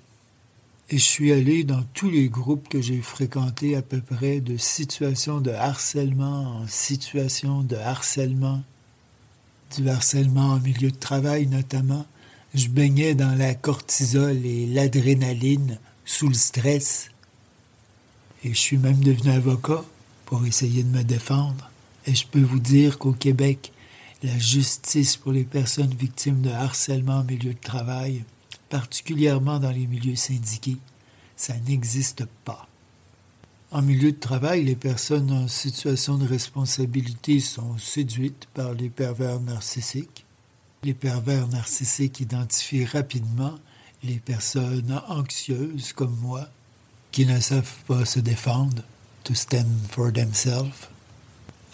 Et 0.90 0.97
je 0.97 1.02
suis 1.02 1.33
allé 1.33 1.64
dans 1.64 1.83
tous 1.92 2.09
les 2.09 2.28
groupes 2.28 2.68
que 2.68 2.80
j'ai 2.80 3.02
fréquentés 3.02 3.75
à 3.75 3.83
peu 3.83 4.00
près 4.00 4.38
de 4.38 4.56
situations 4.56 5.40
de 5.40 5.50
harcèlement 5.50 6.61
en 6.61 6.68
situation 6.68 7.64
de 7.64 7.75
harcèlement, 7.75 8.62
du 9.76 9.88
harcèlement 9.88 10.50
en 10.50 10.61
milieu 10.61 10.92
de 10.92 10.97
travail 10.97 11.49
notamment. 11.49 12.06
Je 12.54 12.68
baignais 12.68 13.16
dans 13.16 13.37
la 13.37 13.56
cortisol 13.56 14.47
et 14.47 14.66
l'adrénaline 14.66 15.80
sous 16.04 16.28
le 16.28 16.35
stress. 16.35 17.09
Et 18.45 18.50
je 18.50 18.61
suis 18.61 18.78
même 18.78 19.00
devenu 19.00 19.33
avocat 19.33 19.85
pour 20.26 20.47
essayer 20.47 20.85
de 20.85 20.97
me 20.97 21.02
défendre. 21.02 21.73
Et 22.06 22.14
je 22.14 22.25
peux 22.25 22.42
vous 22.42 22.61
dire 22.61 22.99
qu'au 22.99 23.14
Québec, 23.14 23.73
la 24.23 24.38
justice 24.38 25.16
pour 25.16 25.32
les 25.32 25.44
personnes 25.44 25.94
victimes 25.94 26.42
de 26.42 26.50
harcèlement 26.50 27.18
en 27.18 27.25
milieu 27.25 27.52
de 27.52 27.61
travail, 27.61 28.25
particulièrement 28.68 29.58
dans 29.58 29.70
les 29.70 29.87
milieux 29.87 30.16
syndiqués, 30.16 30.78
ça 31.37 31.54
n'existe 31.66 32.25
pas. 32.44 32.66
En 33.70 33.82
milieu 33.82 34.12
de 34.12 34.18
travail, 34.18 34.64
les 34.64 34.76
personnes 34.76 35.30
en 35.30 35.49
situation 35.49 36.16
de 36.16 36.26
responsabilité 36.26 37.40
sont 37.40 37.76
séduites 37.78 38.46
par 38.54 38.73
les 38.73 38.88
pervers 38.88 39.40
narcissiques. 39.40 40.25
Les 40.82 40.94
pervers 40.94 41.49
narcissiques 41.49 42.20
identifient 42.20 42.87
rapidement 42.87 43.58
les 44.02 44.18
personnes 44.18 45.00
anxieuses 45.08 45.92
comme 45.92 46.16
moi, 46.20 46.49
qui 47.12 47.26
ne 47.26 47.40
savent 47.40 47.82
pas 47.87 48.04
se 48.04 48.20
défendre, 48.20 48.82
to 49.25 49.35
stand 49.35 49.66
for 49.90 50.12
themselves. 50.12 50.88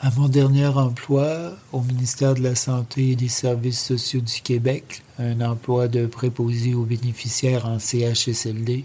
À 0.05 0.11
mon 0.17 0.29
dernier 0.29 0.67
emploi 0.67 1.53
au 1.71 1.81
ministère 1.81 2.35
de 2.35 2.43
la 2.43 2.57
Santé 2.57 3.11
et 3.11 3.15
des 3.15 3.29
Services 3.29 3.81
sociaux 3.81 4.21
du 4.21 4.41
Québec, 4.41 5.05
un 5.21 5.41
emploi 5.41 5.87
de 5.87 6.07
préposé 6.07 6.75
aux 6.75 6.83
bénéficiaires 6.83 7.67
en 7.67 7.79
CHSLD, 7.79 8.85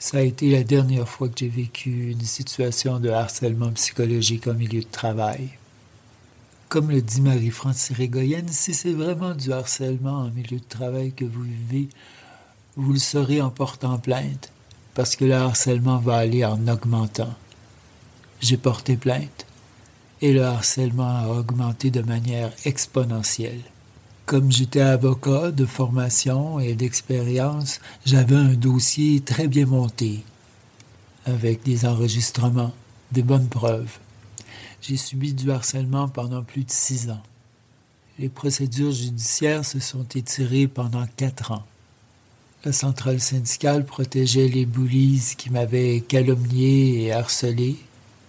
ça 0.00 0.18
a 0.18 0.22
été 0.22 0.50
la 0.50 0.64
dernière 0.64 1.08
fois 1.08 1.28
que 1.28 1.38
j'ai 1.38 1.48
vécu 1.48 2.10
une 2.10 2.22
situation 2.22 2.98
de 2.98 3.10
harcèlement 3.10 3.70
psychologique 3.70 4.48
en 4.48 4.54
milieu 4.54 4.80
de 4.80 4.90
travail. 4.90 5.50
Comme 6.68 6.90
le 6.90 7.00
dit 7.00 7.20
Marie-France 7.20 7.92
Régoyenne, 7.92 8.48
si 8.48 8.74
c'est 8.74 8.92
vraiment 8.92 9.36
du 9.36 9.52
harcèlement 9.52 10.18
en 10.18 10.30
milieu 10.30 10.58
de 10.58 10.68
travail 10.68 11.12
que 11.12 11.24
vous 11.24 11.44
vivez, 11.44 11.88
vous 12.74 12.92
le 12.94 12.98
saurez 12.98 13.40
en 13.40 13.50
portant 13.50 13.98
plainte, 13.98 14.50
parce 14.94 15.14
que 15.14 15.26
le 15.26 15.34
harcèlement 15.34 15.98
va 15.98 16.16
aller 16.16 16.44
en 16.44 16.66
augmentant. 16.66 17.36
J'ai 18.40 18.56
porté 18.56 18.96
plainte 18.96 19.46
et 20.22 20.32
le 20.32 20.44
harcèlement 20.44 21.16
a 21.16 21.28
augmenté 21.28 21.90
de 21.90 22.02
manière 22.02 22.52
exponentielle. 22.64 23.60
Comme 24.26 24.52
j'étais 24.52 24.80
avocat 24.80 25.50
de 25.50 25.66
formation 25.66 26.60
et 26.60 26.74
d'expérience, 26.74 27.80
j'avais 28.04 28.36
un 28.36 28.54
dossier 28.54 29.20
très 29.20 29.48
bien 29.48 29.66
monté, 29.66 30.22
avec 31.24 31.62
des 31.62 31.84
enregistrements, 31.86 32.72
des 33.12 33.22
bonnes 33.22 33.48
preuves. 33.48 33.98
J'ai 34.82 34.96
subi 34.96 35.34
du 35.34 35.50
harcèlement 35.50 36.08
pendant 36.08 36.42
plus 36.42 36.64
de 36.64 36.70
six 36.70 37.10
ans. 37.10 37.22
Les 38.18 38.28
procédures 38.28 38.92
judiciaires 38.92 39.64
se 39.64 39.80
sont 39.80 40.06
étirées 40.14 40.68
pendant 40.68 41.06
quatre 41.16 41.52
ans. 41.52 41.64
La 42.64 42.72
centrale 42.72 43.20
syndicale 43.20 43.86
protégeait 43.86 44.48
les 44.48 44.66
boulises 44.66 45.34
qui 45.34 45.48
m'avaient 45.48 46.02
calomnié 46.06 47.04
et 47.04 47.12
harcelé 47.12 47.78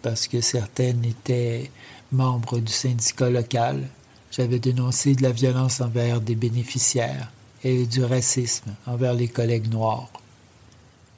parce 0.01 0.27
que 0.27 0.41
certaines 0.41 1.05
étaient 1.05 1.71
membres 2.11 2.59
du 2.59 2.71
syndicat 2.71 3.29
local. 3.29 3.87
J'avais 4.31 4.59
dénoncé 4.59 5.15
de 5.15 5.23
la 5.23 5.31
violence 5.31 5.81
envers 5.81 6.21
des 6.21 6.35
bénéficiaires 6.35 7.31
et 7.63 7.85
du 7.85 8.03
racisme 8.03 8.73
envers 8.85 9.13
les 9.13 9.27
collègues 9.27 9.69
noirs. 9.69 10.09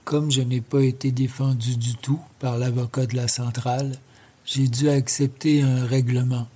Comme 0.04 0.32
je 0.32 0.42
n'ai 0.42 0.62
pas 0.62 0.82
été 0.82 1.12
défendu 1.12 1.78
du 1.78 1.96
tout 1.96 2.20
par 2.40 2.58
l'avocat 2.58 3.06
de 3.06 3.16
la 3.16 3.28
centrale, 3.28 3.98
j'ai 4.46 4.68
dû 4.68 4.90
accepter 4.90 5.62
un 5.62 5.86
règlement 5.86 6.48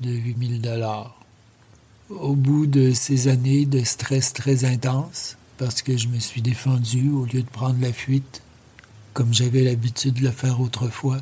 de 0.00 0.10
8000 0.10 0.62
dollars. 0.62 1.14
Au 2.08 2.34
bout 2.34 2.66
de 2.66 2.92
ces 2.92 3.28
années 3.28 3.66
de 3.66 3.82
stress 3.84 4.32
très 4.32 4.64
intense, 4.64 5.36
parce 5.58 5.82
que 5.82 5.96
je 5.96 6.08
me 6.08 6.18
suis 6.18 6.40
défendu 6.40 7.10
au 7.10 7.24
lieu 7.24 7.42
de 7.42 7.48
prendre 7.48 7.80
la 7.80 7.92
fuite, 7.92 8.42
comme 9.12 9.34
j'avais 9.34 9.62
l'habitude 9.62 10.14
de 10.14 10.22
le 10.22 10.30
faire 10.30 10.60
autrefois, 10.60 11.18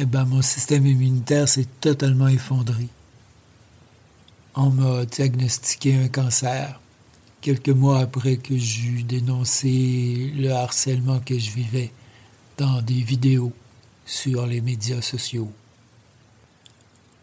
eh 0.00 0.06
ben, 0.06 0.24
mon 0.24 0.42
système 0.42 0.86
immunitaire 0.86 1.48
s'est 1.48 1.66
totalement 1.80 2.28
effondré. 2.28 2.86
On 4.54 4.70
m'a 4.70 5.04
diagnostiqué 5.04 5.96
un 5.96 6.06
cancer 6.06 6.80
quelques 7.40 7.68
mois 7.68 7.98
après 7.98 8.36
que 8.36 8.56
j'eus 8.56 9.02
dénoncé 9.02 10.32
le 10.36 10.52
harcèlement 10.52 11.18
que 11.18 11.36
je 11.36 11.50
vivais 11.50 11.90
dans 12.58 12.80
des 12.80 13.02
vidéos 13.02 13.52
sur 14.06 14.46
les 14.46 14.60
médias 14.60 15.02
sociaux. 15.02 15.52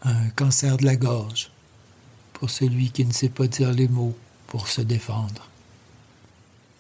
Un 0.04 0.28
cancer 0.32 0.76
de 0.76 0.84
la 0.84 0.98
gorge, 0.98 1.52
pour 2.34 2.50
celui 2.50 2.92
qui 2.92 3.06
ne 3.06 3.14
sait 3.14 3.30
pas 3.30 3.48
dire 3.48 3.72
les 3.72 3.88
mots 3.88 4.18
pour 4.48 4.68
se 4.68 4.82
défendre. 4.82 5.50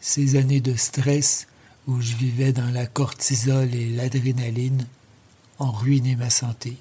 Ces 0.01 0.35
années 0.35 0.61
de 0.61 0.75
stress 0.75 1.47
où 1.87 2.01
je 2.01 2.15
vivais 2.15 2.51
dans 2.51 2.69
la 2.71 2.85
cortisol 2.85 3.73
et 3.73 3.89
l'adrénaline 3.91 4.85
ont 5.59 5.71
ruiné 5.71 6.15
ma 6.15 6.29
santé. 6.29 6.77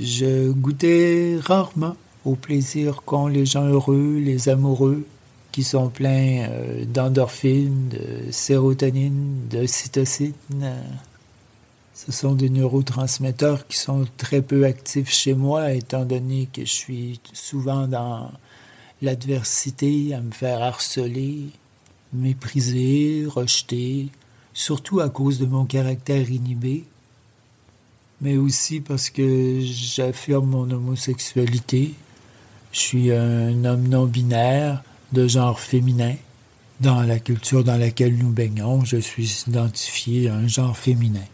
Je 0.00 0.50
goûtais 0.50 1.38
rarement 1.40 1.96
au 2.24 2.34
plaisir 2.34 3.02
qu'ont 3.04 3.28
les 3.28 3.46
gens 3.46 3.66
heureux, 3.66 4.18
les 4.18 4.48
amoureux, 4.48 5.06
qui 5.52 5.64
sont 5.64 5.88
pleins 5.88 6.48
euh, 6.50 6.84
d'endorphines, 6.84 7.88
de 7.88 8.30
sérotonine, 8.30 9.48
de 9.48 9.64
cytocine. 9.66 10.34
Ce 11.94 12.12
sont 12.12 12.34
des 12.34 12.50
neurotransmetteurs 12.50 13.66
qui 13.66 13.78
sont 13.78 14.06
très 14.18 14.42
peu 14.42 14.66
actifs 14.66 15.10
chez 15.10 15.32
moi, 15.32 15.72
étant 15.72 16.04
donné 16.04 16.46
que 16.52 16.60
je 16.60 16.70
suis 16.70 17.20
souvent 17.32 17.88
dans 17.88 18.30
l'adversité, 19.00 20.12
à 20.12 20.20
me 20.20 20.30
faire 20.30 20.62
harceler, 20.62 21.46
mépriser, 22.12 23.24
rejeter, 23.26 24.08
surtout 24.52 25.00
à 25.00 25.08
cause 25.08 25.38
de 25.38 25.46
mon 25.46 25.64
caractère 25.64 26.30
inhibé. 26.30 26.84
Mais 28.20 28.36
aussi 28.36 28.80
parce 28.80 29.10
que 29.10 29.60
j'affirme 29.60 30.46
mon 30.46 30.70
homosexualité. 30.70 31.94
Je 32.72 32.78
suis 32.78 33.12
un 33.12 33.64
homme 33.64 33.88
non 33.88 34.06
binaire 34.06 34.82
de 35.12 35.28
genre 35.28 35.60
féminin. 35.60 36.14
Dans 36.80 37.02
la 37.02 37.18
culture 37.18 37.64
dans 37.64 37.78
laquelle 37.78 38.16
nous 38.16 38.30
baignons, 38.30 38.84
je 38.84 38.98
suis 38.98 39.44
identifié 39.48 40.28
à 40.28 40.34
un 40.34 40.46
genre 40.46 40.76
féminin. 40.76 41.24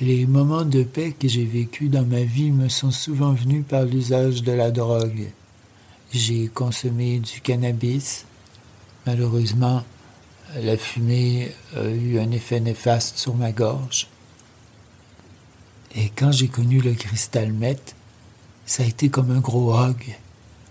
Les 0.00 0.26
moments 0.26 0.64
de 0.64 0.82
paix 0.82 1.14
que 1.18 1.28
j'ai 1.28 1.44
vécus 1.44 1.88
dans 1.88 2.04
ma 2.04 2.22
vie 2.22 2.50
me 2.50 2.68
sont 2.68 2.90
souvent 2.90 3.32
venus 3.32 3.64
par 3.68 3.84
l'usage 3.84 4.42
de 4.42 4.50
la 4.50 4.72
drogue. 4.72 5.30
J'ai 6.12 6.48
consommé 6.48 7.20
du 7.20 7.40
cannabis. 7.40 8.26
Malheureusement, 9.06 9.84
la 10.60 10.76
fumée 10.76 11.52
a 11.76 11.84
eu 11.84 12.18
un 12.18 12.32
effet 12.32 12.58
néfaste 12.58 13.18
sur 13.18 13.34
ma 13.34 13.52
gorge. 13.52 14.08
Et 15.96 16.10
quand 16.10 16.32
j'ai 16.32 16.48
connu 16.48 16.80
le 16.80 16.92
cristal 16.94 17.52
meth, 17.52 17.94
ça 18.66 18.82
a 18.82 18.86
été 18.86 19.08
comme 19.08 19.30
un 19.30 19.40
gros 19.40 19.74
hug, 19.74 20.16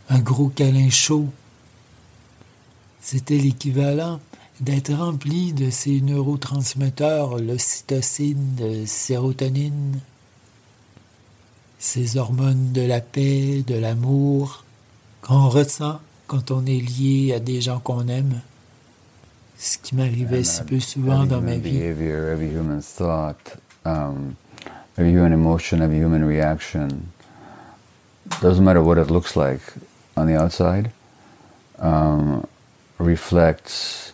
un 0.10 0.20
gros 0.20 0.50
câlin 0.50 0.90
chaud. 0.90 1.28
C'était 3.02 3.38
l'équivalent 3.38 4.20
d'être 4.60 4.94
rempli 4.94 5.54
de 5.54 5.70
ces 5.70 6.02
neurotransmetteurs, 6.02 7.38
l'ocytocine, 7.38 8.56
la 8.60 8.86
sérotonine, 8.86 10.00
ces 11.80 12.18
hormones 12.18 12.72
de 12.72 12.82
la 12.82 13.02
paix, 13.02 13.64
de 13.66 13.76
l'amour, 13.76 14.64
qu'on 15.22 15.50
ressent 15.50 16.00
quand 16.28 16.52
on 16.52 16.66
est 16.66 16.80
lié 16.80 17.34
à 17.34 17.40
des 17.40 17.62
gens 17.62 17.80
qu'on 17.80 18.08
aime. 18.08 18.42
Ce 19.58 19.78
qui 19.78 19.96
m'arrivait 19.96 20.44
si 20.44 20.64
peu 20.64 20.80
souvent 20.80 21.26
dans 21.26 21.42
ma 21.42 21.56
vie. 21.56 21.80
Every 24.98 25.12
human 25.12 25.34
um, 25.34 25.40
emotion, 25.40 25.82
every 25.82 25.98
human 25.98 26.24
reaction, 26.26 27.12
doesn't 28.42 28.64
matter 28.64 28.82
what 28.82 28.98
it 28.98 29.10
looks 29.10 29.36
like 29.36 29.62
on 30.16 30.28
the 30.28 30.36
outside, 30.40 30.92
um, 31.80 32.48
reflects 32.98 34.14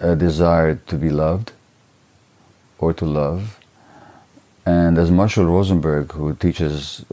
a 0.00 0.16
desire 0.16 0.74
to 0.74 0.96
be 0.96 1.10
loved 1.10 1.52
or 2.78 2.92
to 2.92 3.04
love. 3.04 3.58
And 4.66 4.98
as 4.98 5.10
Marshall 5.10 5.46
Rosenberg, 5.46 6.12
who 6.12 6.34
teaches 6.34 7.04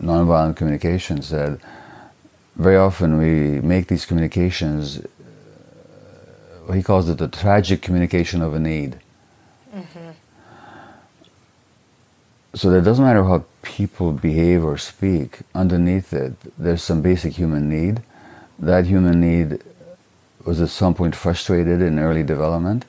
nonviolent 0.00 0.56
communication, 0.56 1.22
said, 1.22 1.60
very 2.56 2.76
often 2.76 3.18
we 3.18 3.60
make 3.60 3.88
these 3.88 4.06
communications, 4.06 5.00
uh, 6.68 6.72
he 6.72 6.82
calls 6.82 7.08
it 7.08 7.18
the 7.18 7.28
tragic 7.28 7.82
communication 7.82 8.42
of 8.42 8.54
a 8.54 8.58
need. 8.58 8.98
Mm-hmm. 9.74 10.05
So 12.56 12.70
that 12.70 12.84
doesn't 12.84 13.04
matter 13.04 13.22
how 13.22 13.44
people 13.60 14.12
behave 14.12 14.64
or 14.64 14.78
speak, 14.78 15.40
underneath 15.54 16.14
it, 16.14 16.32
there's 16.56 16.82
some 16.82 17.02
basic 17.02 17.34
human 17.34 17.68
need. 17.68 18.02
That 18.58 18.86
human 18.86 19.20
need 19.20 19.62
was 20.42 20.62
at 20.62 20.70
some 20.70 20.94
point 20.94 21.14
frustrated 21.14 21.82
in 21.82 21.98
early 21.98 22.22
development, 22.22 22.86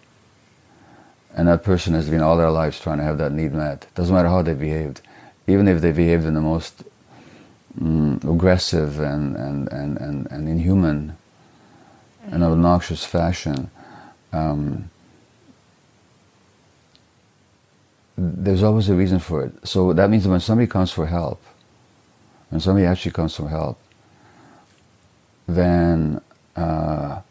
and 1.36 1.50
that 1.50 1.66
person 1.66 1.94
has 1.96 2.10
been 2.10 2.22
all 2.22 2.38
their 2.38 2.50
lives 2.50 2.80
trying 2.80 3.00
to 3.00 3.04
have 3.04 3.18
that 3.18 3.34
need 3.34 3.52
met. 3.52 3.88
Doesn't 3.94 4.16
matter 4.16 4.30
how 4.30 4.42
they 4.42 4.54
behaved, 4.54 5.02
even 5.48 5.68
if 5.68 5.82
they 5.82 5.92
behaved 5.92 6.24
in 6.24 6.36
the 6.36 6.42
most 6.42 6.86
mm, 7.78 8.24
aggressive 8.24 9.02
and, 9.02 9.36
and, 9.36 9.68
and, 9.74 9.98
and, 9.98 10.32
and 10.32 10.48
inhuman 10.48 11.18
and 12.32 12.42
obnoxious 12.42 13.04
fashion. 13.04 13.70
Um, 14.32 14.90
there's 18.18 18.64
always 18.64 18.90
a 18.90 18.96
reason 18.96 19.20
for 19.20 19.44
it. 19.46 19.54
So 19.68 19.94
that 19.94 20.10
means 20.10 20.28
when 20.28 20.40
somebody 20.40 20.68
comes 20.68 20.92
for 20.92 21.06
help, 21.06 21.42
when 22.50 22.60
somebody 22.60 22.86
actually 22.86 23.12
comes 23.12 23.36
for 23.36 23.48
help, 23.48 23.78
then 25.48 26.20
uh, 26.56 27.22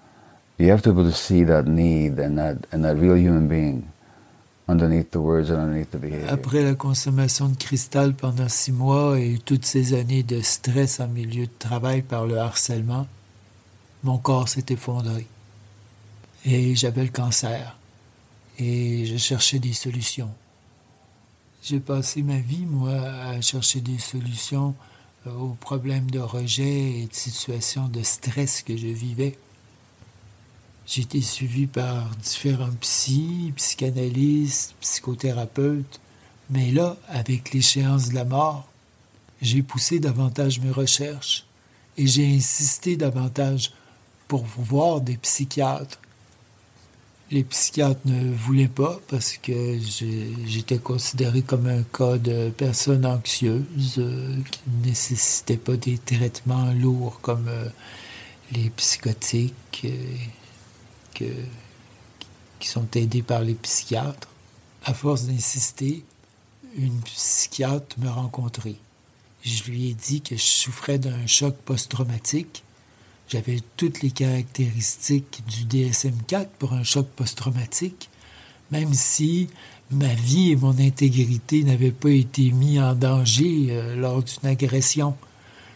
you 0.58 0.70
have 0.70 0.82
to 0.82 0.92
be 0.92 1.00
able 1.00 1.10
to 1.10 1.16
see 1.16 1.44
that 1.44 1.66
need 1.66 2.18
and 2.18 2.38
that, 2.38 2.66
and 2.72 2.84
that 2.84 2.96
real 2.96 3.16
human 3.16 3.48
being 3.48 3.90
underneath 4.68 5.10
the 5.10 5.20
words 5.20 5.50
and 5.50 5.58
underneath 5.58 5.90
the 5.90 5.98
behavior. 5.98 6.28
Après 6.28 6.62
la 6.62 6.74
consommation 6.74 7.48
de 7.48 7.56
cristal 7.56 8.14
pendant 8.14 8.48
six 8.48 8.72
mois 8.72 9.18
et 9.18 9.38
toutes 9.44 9.64
ces 9.64 9.94
années 9.94 10.22
de 10.22 10.40
stress 10.40 11.00
en 11.00 11.08
milieu 11.08 11.46
de 11.46 11.52
travail 11.58 12.02
par 12.02 12.26
le 12.26 12.38
harcèlement, 12.38 13.06
mon 14.02 14.18
corps 14.18 14.48
s'est 14.48 14.66
effondré. 14.70 15.26
Et 16.44 16.76
j'avais 16.76 17.02
le 17.02 17.10
cancer. 17.10 17.76
Et 18.58 19.04
je 19.06 19.16
cherchais 19.16 19.58
des 19.58 19.72
solutions. 19.72 20.30
J'ai 21.68 21.80
passé 21.80 22.22
ma 22.22 22.38
vie, 22.38 22.64
moi, 22.64 22.92
à 22.92 23.40
chercher 23.40 23.80
des 23.80 23.98
solutions 23.98 24.76
euh, 25.26 25.32
aux 25.32 25.54
problèmes 25.54 26.08
de 26.08 26.20
rejet 26.20 27.00
et 27.00 27.06
de 27.06 27.12
situations 27.14 27.88
de 27.88 28.04
stress 28.04 28.62
que 28.62 28.76
je 28.76 28.86
vivais. 28.86 29.36
J'ai 30.86 31.02
été 31.02 31.20
suivi 31.20 31.66
par 31.66 32.14
différents 32.22 32.70
psys, 32.80 33.52
psychanalystes, 33.56 34.76
psychothérapeutes, 34.80 35.98
mais 36.50 36.70
là, 36.70 36.96
avec 37.08 37.52
l'échéance 37.52 38.10
de 38.10 38.14
la 38.14 38.24
mort, 38.24 38.68
j'ai 39.42 39.64
poussé 39.64 39.98
davantage 39.98 40.60
mes 40.60 40.70
recherches 40.70 41.46
et 41.96 42.06
j'ai 42.06 42.32
insisté 42.32 42.96
davantage 42.96 43.72
pour 44.28 44.44
voir 44.44 45.00
des 45.00 45.16
psychiatres. 45.16 45.98
Les 47.30 47.42
psychiatres 47.42 48.00
ne 48.04 48.32
voulaient 48.32 48.68
pas 48.68 49.00
parce 49.08 49.36
que 49.36 49.78
j'étais 50.46 50.78
considéré 50.78 51.42
comme 51.42 51.66
un 51.66 51.82
cas 51.82 52.18
de 52.18 52.50
personne 52.50 53.04
anxieuse 53.04 53.96
euh, 53.98 54.36
qui 54.50 54.60
ne 54.68 54.86
nécessitait 54.86 55.56
pas 55.56 55.76
des 55.76 55.98
traitements 55.98 56.72
lourds 56.72 57.20
comme 57.22 57.48
euh, 57.48 57.68
les 58.52 58.70
psychotiques. 58.70 59.86
Euh, 61.20 61.44
qui 62.58 62.68
sont 62.68 62.88
aidés 62.94 63.22
par 63.22 63.40
les 63.40 63.54
psychiatres. 63.54 64.28
À 64.84 64.94
force 64.94 65.24
d'insister, 65.24 66.04
une 66.76 67.00
psychiatre 67.02 67.98
me 67.98 68.08
rencontrait. 68.08 68.76
Je 69.44 69.64
lui 69.64 69.90
ai 69.90 69.94
dit 69.94 70.22
que 70.22 70.36
je 70.36 70.42
souffrais 70.42 70.98
d'un 70.98 71.26
choc 71.26 71.56
post-traumatique. 71.64 72.64
J'avais 73.28 73.58
toutes 73.76 74.02
les 74.02 74.10
caractéristiques 74.10 75.42
du 75.48 75.64
DSM-4 75.64 76.46
pour 76.58 76.74
un 76.74 76.84
choc 76.84 77.08
post-traumatique, 77.16 78.08
même 78.70 78.94
si 78.94 79.48
ma 79.90 80.14
vie 80.14 80.52
et 80.52 80.56
mon 80.56 80.78
intégrité 80.78 81.64
n'avaient 81.64 81.90
pas 81.90 82.10
été 82.10 82.52
mis 82.52 82.80
en 82.80 82.94
danger 82.94 83.68
euh, 83.70 83.96
lors 83.96 84.22
d'une 84.22 84.48
agression, 84.48 85.16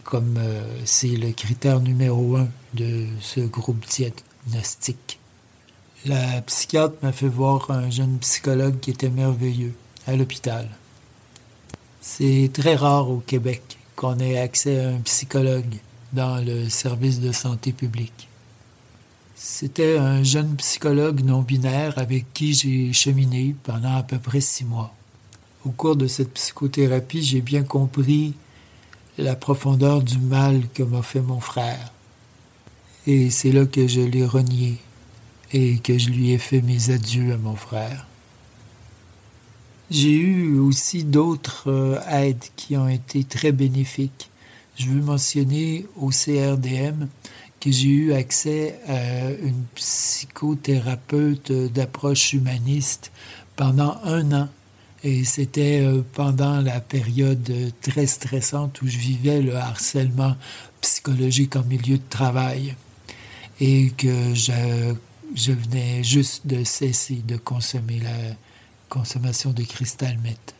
comme 0.04 0.36
euh, 0.38 0.62
c'est 0.84 1.08
le 1.08 1.32
critère 1.32 1.80
numéro 1.80 2.36
un 2.36 2.48
de 2.74 3.06
ce 3.20 3.40
groupe 3.40 3.84
diagnostique. 3.86 5.18
La 6.06 6.40
psychiatre 6.42 6.94
m'a 7.02 7.12
fait 7.12 7.28
voir 7.28 7.70
un 7.70 7.90
jeune 7.90 8.18
psychologue 8.18 8.78
qui 8.80 8.90
était 8.90 9.10
merveilleux 9.10 9.74
à 10.06 10.14
l'hôpital. 10.14 10.68
C'est 12.00 12.50
très 12.52 12.76
rare 12.76 13.10
au 13.10 13.18
Québec 13.18 13.62
qu'on 13.96 14.18
ait 14.20 14.38
accès 14.38 14.80
à 14.80 14.88
un 14.90 15.00
psychologue 15.00 15.76
dans 16.12 16.44
le 16.44 16.68
service 16.68 17.20
de 17.20 17.32
santé 17.32 17.72
publique. 17.72 18.28
C'était 19.34 19.96
un 19.96 20.22
jeune 20.22 20.54
psychologue 20.56 21.22
non 21.24 21.40
binaire 21.42 21.98
avec 21.98 22.32
qui 22.34 22.52
j'ai 22.52 22.92
cheminé 22.92 23.54
pendant 23.62 23.96
à 23.96 24.02
peu 24.02 24.18
près 24.18 24.40
six 24.40 24.64
mois. 24.64 24.94
Au 25.64 25.70
cours 25.70 25.96
de 25.96 26.06
cette 26.06 26.34
psychothérapie, 26.34 27.22
j'ai 27.22 27.40
bien 27.40 27.62
compris 27.62 28.34
la 29.18 29.36
profondeur 29.36 30.02
du 30.02 30.18
mal 30.18 30.62
que 30.74 30.82
m'a 30.82 31.02
fait 31.02 31.20
mon 31.20 31.40
frère. 31.40 31.92
Et 33.06 33.30
c'est 33.30 33.52
là 33.52 33.66
que 33.66 33.86
je 33.86 34.00
l'ai 34.00 34.24
renié 34.24 34.76
et 35.52 35.78
que 35.78 35.98
je 35.98 36.10
lui 36.10 36.32
ai 36.32 36.38
fait 36.38 36.62
mes 36.62 36.90
adieux 36.90 37.32
à 37.32 37.36
mon 37.36 37.56
frère. 37.56 38.06
J'ai 39.90 40.16
eu 40.16 40.58
aussi 40.58 41.02
d'autres 41.02 41.68
euh, 41.68 42.00
aides 42.08 42.44
qui 42.54 42.76
ont 42.76 42.88
été 42.88 43.24
très 43.24 43.50
bénéfiques. 43.50 44.29
Je 44.80 44.86
veux 44.86 45.02
mentionner 45.02 45.84
au 45.96 46.08
CRDM 46.08 47.06
que 47.60 47.70
j'ai 47.70 47.88
eu 47.88 48.12
accès 48.14 48.80
à 48.88 49.28
une 49.30 49.64
psychothérapeute 49.74 51.52
d'approche 51.52 52.32
humaniste 52.32 53.12
pendant 53.56 53.98
un 54.04 54.32
an. 54.32 54.48
Et 55.04 55.24
c'était 55.24 55.82
euh, 55.82 56.00
pendant 56.14 56.62
la 56.62 56.80
période 56.80 57.52
très 57.82 58.06
stressante 58.06 58.80
où 58.80 58.86
je 58.86 58.96
vivais 58.96 59.42
le 59.42 59.54
harcèlement 59.54 60.34
psychologique 60.80 61.56
en 61.56 61.64
milieu 61.64 61.98
de 61.98 62.08
travail 62.08 62.74
et 63.60 63.90
que 63.90 64.32
je 64.34 65.52
venais 65.52 66.02
juste 66.02 66.46
de 66.46 66.64
cesser 66.64 67.16
de 67.26 67.36
consommer 67.36 67.98
la 67.98 68.34
consommation 68.88 69.52
de 69.52 69.62
cristal 69.62 70.16
meth. 70.22 70.54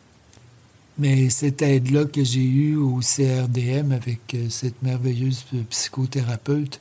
Mais 0.97 1.29
cette 1.29 1.61
aide-là 1.61 2.05
que 2.05 2.23
j'ai 2.23 2.41
eue 2.43 2.75
au 2.75 2.99
CRDM 2.99 3.91
avec 3.91 4.19
euh, 4.33 4.49
cette 4.49 4.81
merveilleuse 4.83 5.45
psychothérapeute, 5.69 6.79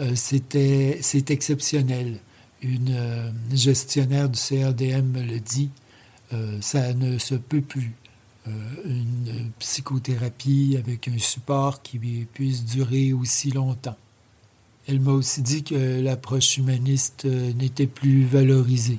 euh, 0.00 0.14
c'était 0.16 0.98
c'est 1.02 1.30
exceptionnel. 1.30 2.18
Une 2.62 2.90
euh, 2.96 3.30
gestionnaire 3.52 4.28
du 4.28 4.38
CRDM 4.38 5.06
me 5.06 5.22
le 5.22 5.40
dit. 5.40 5.70
euh, 6.32 6.58
ça 6.60 6.92
ne 6.94 7.18
se 7.18 7.34
peut 7.34 7.60
plus. 7.60 7.92
Euh, 8.46 8.50
une 8.84 9.50
psychothérapie 9.58 10.76
avec 10.78 11.08
un 11.08 11.18
support 11.18 11.80
qui 11.82 11.98
puisse 12.34 12.64
durer 12.64 13.12
aussi 13.14 13.50
longtemps. 13.50 13.96
Elle 14.86 15.00
m'a 15.00 15.12
aussi 15.12 15.40
dit 15.40 15.62
que 15.62 16.00
l'approche 16.02 16.58
humaniste 16.58 17.24
n'était 17.24 17.86
plus 17.86 18.24
valorisée 18.24 18.98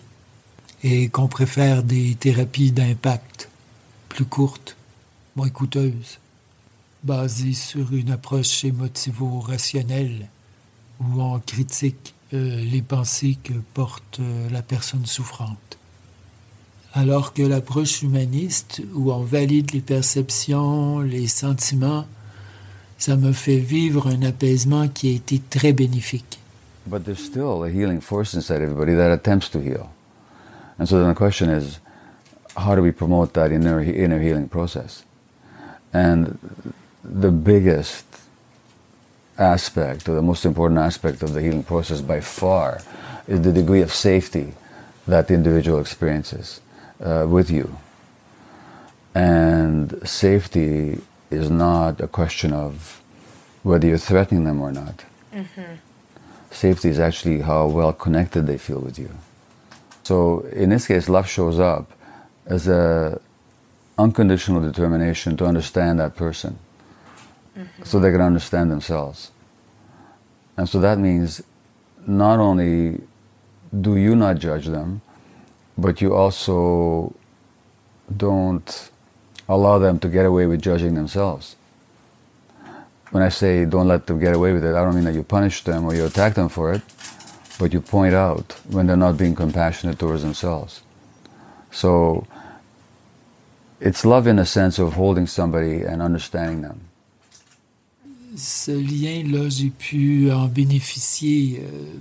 et 0.83 1.09
qu'on 1.09 1.27
préfère 1.27 1.83
des 1.83 2.15
thérapies 2.15 2.71
d'impact, 2.71 3.49
plus 4.15 4.25
courtes, 4.25 4.77
moins 5.35 5.49
coûteuses, 5.49 6.19
basées 7.03 7.53
sur 7.53 7.93
une 7.93 8.11
approche 8.11 8.63
émotivo-rationnelle 8.63 10.29
où 11.01 11.21
on 11.21 11.39
critique 11.39 12.15
les 12.31 12.81
pensées 12.81 13.37
que 13.43 13.53
porte 13.73 14.19
la 14.51 14.61
personne 14.61 15.05
souffrante 15.05 15.77
alors 16.95 17.33
que 17.33 17.43
l'approche 17.43 18.01
humaniste, 18.03 18.81
où 18.93 19.11
on 19.11 19.21
valide 19.21 19.73
les 19.73 19.81
perceptions, 19.81 21.01
les 21.01 21.27
sentiments, 21.27 22.05
ça 22.97 23.17
me 23.17 23.33
fait 23.33 23.57
vivre 23.57 24.07
un 24.07 24.21
apaisement 24.21 24.87
qui 24.87 25.09
a 25.09 25.11
été 25.11 25.41
très 25.49 25.73
bénéfique. 25.73 26.39
But 26.87 27.03
there's 27.03 27.19
still 27.19 27.63
a 27.63 27.69
healing 27.69 27.99
force 27.99 28.33
inside 28.33 28.61
everybody 28.61 28.95
that 28.95 29.11
attempts 29.11 29.49
to 29.51 29.59
heal. 29.59 29.89
And 30.79 30.85
so 30.85 30.97
then 30.97 31.09
the 31.09 31.17
question 31.17 31.49
is, 31.49 31.81
how 32.57 32.75
do 32.75 32.81
we 32.81 32.91
promote 32.91 33.33
that 33.33 33.51
inner, 33.51 33.81
inner 33.81 34.19
healing 34.19 34.49
process? 34.49 35.03
And 35.93 36.37
the 37.03 37.31
biggest 37.31 38.05
aspect, 39.37 40.07
or 40.07 40.15
the 40.15 40.21
most 40.21 40.45
important 40.45 40.79
aspect 40.79 41.23
of 41.23 41.33
the 41.33 41.41
healing 41.41 41.63
process 41.63 42.01
by 42.01 42.21
far, 42.21 42.81
is 43.27 43.41
the 43.41 43.51
degree 43.51 43.81
of 43.81 43.93
safety 43.93 44.53
that 45.07 45.27
the 45.27 45.33
individual 45.33 45.79
experiences. 45.79 46.61
uh, 47.03 47.25
with 47.27 47.49
you. 47.49 47.77
And 49.13 50.07
safety 50.07 51.01
is 51.31 51.49
not 51.49 52.01
a 52.01 52.07
question 52.07 52.53
of 52.53 53.01
whether 53.63 53.87
you're 53.87 53.97
threatening 53.97 54.43
them 54.43 54.61
or 54.61 54.71
not. 54.71 55.03
Mm-hmm. 55.33 55.75
Safety 56.51 56.89
is 56.89 56.99
actually 56.99 57.41
how 57.41 57.67
well 57.67 57.93
connected 57.93 58.47
they 58.47 58.57
feel 58.57 58.79
with 58.79 58.99
you. 58.99 59.11
So 60.03 60.41
in 60.51 60.69
this 60.69 60.87
case, 60.87 61.09
love 61.09 61.27
shows 61.27 61.59
up 61.59 61.91
as 62.45 62.67
a 62.67 63.19
unconditional 63.97 64.61
determination 64.61 65.37
to 65.37 65.45
understand 65.45 65.99
that 65.99 66.15
person 66.15 66.59
mm-hmm. 67.57 67.83
so 67.83 67.99
they 67.99 68.11
can 68.11 68.21
understand 68.21 68.71
themselves. 68.71 69.31
And 70.57 70.67
so 70.69 70.79
that 70.79 70.99
means 70.99 71.41
not 72.05 72.39
only 72.39 73.01
do 73.81 73.97
you 73.97 74.15
not 74.15 74.39
judge 74.39 74.67
them, 74.67 75.01
but 75.77 76.01
you 76.01 76.13
also 76.13 77.13
don't 78.15 78.89
allow 79.49 79.77
them 79.79 79.99
to 79.99 80.07
get 80.07 80.25
away 80.25 80.45
with 80.45 80.61
judging 80.61 80.95
themselves. 80.95 81.55
When 83.11 83.23
I 83.23 83.29
say 83.29 83.65
don't 83.65 83.87
let 83.87 84.07
them 84.07 84.19
get 84.19 84.33
away 84.33 84.53
with 84.53 84.63
it, 84.63 84.75
I 84.75 84.83
don't 84.83 84.95
mean 84.95 85.05
that 85.05 85.13
you 85.13 85.23
punish 85.23 85.63
them 85.63 85.85
or 85.85 85.93
you 85.93 86.05
attack 86.05 86.35
them 86.35 86.49
for 86.49 86.73
it, 86.73 86.81
but 87.59 87.73
you 87.73 87.81
point 87.81 88.13
out 88.13 88.53
when 88.69 88.87
they're 88.87 88.97
not 88.97 89.17
being 89.17 89.35
compassionate 89.35 89.99
towards 89.99 90.23
themselves. 90.23 90.81
So 91.75 92.25
it's 93.81 94.05
love 94.05 94.27
in 94.27 94.39
a 94.39 94.45
sense 94.45 94.79
of 94.79 94.93
holding 94.93 95.27
somebody 95.27 95.83
and 95.83 96.01
understanding 96.01 96.61
them. 96.61 96.79
ce 98.37 98.71
lien-là, 98.71 99.49
j'ai 99.49 99.69
pu 99.69 100.31
en 100.31 100.47
bénéficier 100.47 101.61
euh, 101.61 101.93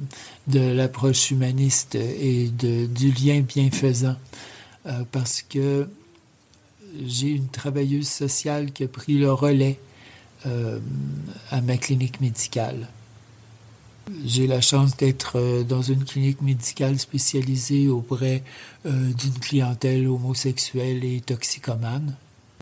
de 0.48 0.60
l'approche 0.72 1.30
humaniste 1.30 1.94
et 1.94 2.50
du 2.50 3.12
lien 3.12 3.40
bienfaisant 3.40 4.16
euh, 4.87 5.04
parce 5.12 5.42
que 5.42 5.88
j'ai 7.06 7.28
une 7.28 7.48
travailleuse 7.48 8.08
sociale 8.08 8.72
qui 8.72 8.84
a 8.84 8.88
pris 8.88 9.16
le 9.18 9.32
relais 9.32 9.78
euh, 10.46 10.78
à 11.50 11.60
ma 11.60 11.76
clinique 11.76 12.20
médicale. 12.20 12.88
J'ai 14.24 14.46
la 14.46 14.60
chance 14.60 14.96
d'être 14.96 15.62
dans 15.62 15.82
une 15.82 16.04
clinique 16.04 16.42
médicale 16.42 16.98
spécialisée 16.98 17.88
auprès 17.88 18.42
d'une 18.84 19.38
clientèle 19.40 20.08
homosexuelle 20.08 21.04
et 21.04 21.20
toxicomane. 21.22 22.14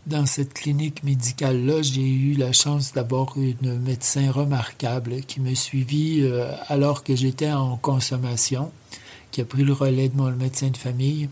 Dans 0.05 0.25
cette 0.25 0.53
clinique 0.53 1.01
médicale-là, 1.05 1.81
j'ai 1.81 2.05
eu 2.05 2.33
la 2.33 2.51
chance 2.51 2.91
d'avoir 2.91 3.37
une 3.37 3.79
médecin 3.79 4.29
remarquable 4.31 5.21
qui 5.21 5.39
me 5.39 5.55
suivit 5.55 6.23
euh, 6.23 6.51
alors 6.67 7.05
que 7.05 7.15
j'étais 7.15 7.53
en 7.53 7.77
consommation, 7.77 8.69
qui 9.31 9.39
a 9.39 9.45
pris 9.45 9.63
le 9.63 9.71
relais 9.71 10.09
de 10.09 10.17
mon 10.17 10.29
médecin 10.31 10.67
de 10.67 10.75
famille. 10.75 11.29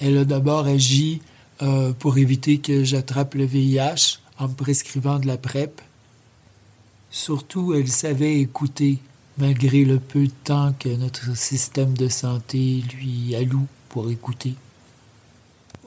Elle 0.00 0.18
a 0.18 0.24
d'abord 0.24 0.66
agi 0.66 1.22
euh, 1.62 1.92
pour 1.92 2.18
éviter 2.18 2.58
que 2.58 2.82
j'attrape 2.82 3.36
le 3.36 3.44
VIH 3.44 4.18
en 4.40 4.48
me 4.48 4.54
prescrivant 4.54 5.20
de 5.20 5.28
la 5.28 5.36
PrEP. 5.36 5.80
Surtout, 7.12 7.72
elle 7.72 7.88
savait 7.88 8.40
écouter, 8.40 8.98
malgré 9.38 9.84
le 9.84 9.98
peu 10.00 10.26
de 10.26 10.32
temps 10.44 10.72
que 10.78 10.88
notre 10.88 11.36
système 11.36 11.94
de 11.94 12.08
santé 12.08 12.82
lui 12.94 13.34
alloue 13.34 13.66
pour 13.88 14.10
écouter. 14.10 14.54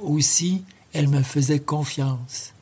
Aussi, 0.02 0.64
elle 0.94 1.08
me 1.08 1.24
faisait 1.24 1.60
confiance. 1.60 2.54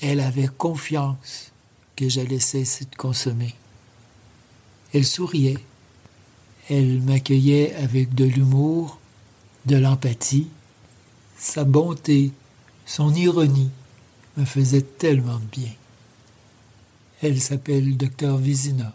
Elle 0.00 0.20
avait 0.20 0.48
confiance 0.48 1.52
que 1.96 2.08
j'allais 2.08 2.38
cesser 2.38 2.84
de 2.84 2.96
consommer. 2.96 3.54
Elle 4.94 5.04
souriait. 5.04 5.58
Elle 6.70 7.00
m'accueillait 7.02 7.74
avec 7.74 8.14
de 8.14 8.24
l'humour, 8.24 8.98
de 9.66 9.76
l'empathie. 9.76 10.48
Sa 11.36 11.64
bonté, 11.64 12.32
son 12.86 13.12
ironie 13.14 13.70
me 14.36 14.44
faisaient 14.44 14.82
tellement 14.82 15.38
de 15.38 15.44
bien. 15.46 15.72
Elle 17.20 17.40
s'appelle 17.40 17.96
Docteur 17.96 18.36
Vizina. 18.36 18.94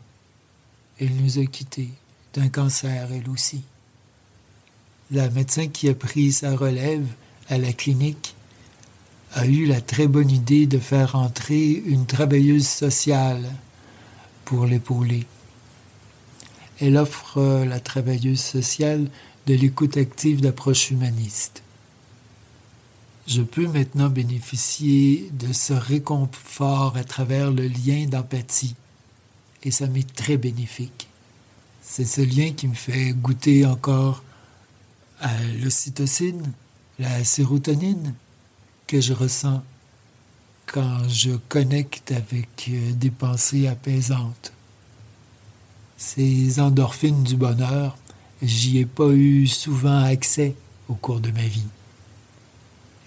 Elle 1.00 1.16
nous 1.16 1.40
a 1.40 1.46
quittés 1.46 1.90
d'un 2.34 2.50
cancer, 2.50 3.10
elle 3.12 3.30
aussi. 3.30 3.64
La 5.12 5.30
médecin 5.30 5.68
qui 5.68 5.90
a 5.90 5.94
pris 5.94 6.32
sa 6.32 6.56
relève 6.56 7.06
à 7.50 7.58
la 7.58 7.74
clinique 7.74 8.36
a 9.34 9.46
eu 9.46 9.66
la 9.66 9.82
très 9.82 10.08
bonne 10.08 10.30
idée 10.30 10.68
de 10.68 10.78
faire 10.78 11.16
entrer 11.16 11.72
une 11.72 12.06
travailleuse 12.06 12.68
sociale 12.68 13.44
pour 14.46 14.66
l'épauler. 14.66 15.26
Elle 16.80 16.98
offre 16.98 17.64
la 17.66 17.80
travailleuse 17.80 18.40
sociale 18.40 19.08
de 19.48 19.56
l'écoute 19.56 19.98
active 19.98 20.42
d'approche 20.42 20.92
humaniste. 20.92 21.64
Je 23.28 23.42
peux 23.42 23.68
maintenant 23.68 24.10
bénéficier 24.10 25.30
de 25.34 25.54
ce 25.54 25.74
réconfort 25.74 26.98
à 26.98 27.04
travers 27.04 27.52
le 27.52 27.68
lien 27.68 28.06
d'empathie 28.06 28.76
et 29.66 29.72
ça 29.72 29.88
m'est 29.88 30.14
très 30.16 30.38
bénéfique. 30.38 31.08
C'est 31.82 32.06
ce 32.06 32.22
lien 32.22 32.52
qui 32.52 32.68
me 32.68 32.74
fait 32.74 33.12
goûter 33.12 33.66
encore 33.66 34.24
à 35.20 35.32
l'ocytocine, 35.62 36.52
la 37.00 37.24
sérotonine, 37.24 38.14
que 38.88 39.02
je 39.02 39.14
ressens 39.14 39.64
quand 40.66 41.08
je 41.08 41.32
connecte 41.50 42.12
avec 42.12 42.70
euh, 42.70 42.92
des 42.94 43.12
pensées 43.12 43.68
apaisantes. 43.68 44.54
Ces 45.98 46.60
endorphines 46.60 47.24
du 47.24 47.36
bonheur, 47.36 47.98
j'y 48.42 48.80
ai 48.80 48.86
pas 48.86 49.10
eu 49.10 49.48
souvent 49.48 50.04
accès 50.04 50.56
au 50.90 50.96
cours 50.96 51.20
de 51.20 51.32
ma 51.32 51.46
vie. 51.46 51.68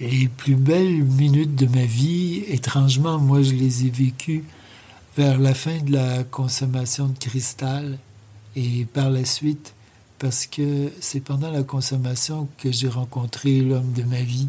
Les 0.00 0.28
plus 0.28 0.56
belles 0.56 1.02
minutes 1.02 1.54
de 1.54 1.66
ma 1.66 1.84
vie, 1.84 2.44
étrangement, 2.48 3.18
moi, 3.18 3.42
je 3.42 3.52
les 3.52 3.86
ai 3.86 3.90
vécues 3.90 4.44
vers 5.16 5.38
la 5.38 5.54
fin 5.54 5.78
de 5.78 5.92
la 5.92 6.24
consommation 6.24 7.08
de 7.08 7.18
cristal 7.18 7.98
et 8.54 8.84
par 8.84 9.08
la 9.08 9.24
suite 9.24 9.72
parce 10.18 10.46
que 10.46 10.92
c'est 11.00 11.20
pendant 11.20 11.50
la 11.50 11.62
consommation 11.62 12.48
que 12.58 12.70
j'ai 12.70 12.88
rencontré 12.88 13.60
l'homme 13.60 13.92
de 13.92 14.02
ma 14.02 14.20
vie 14.20 14.48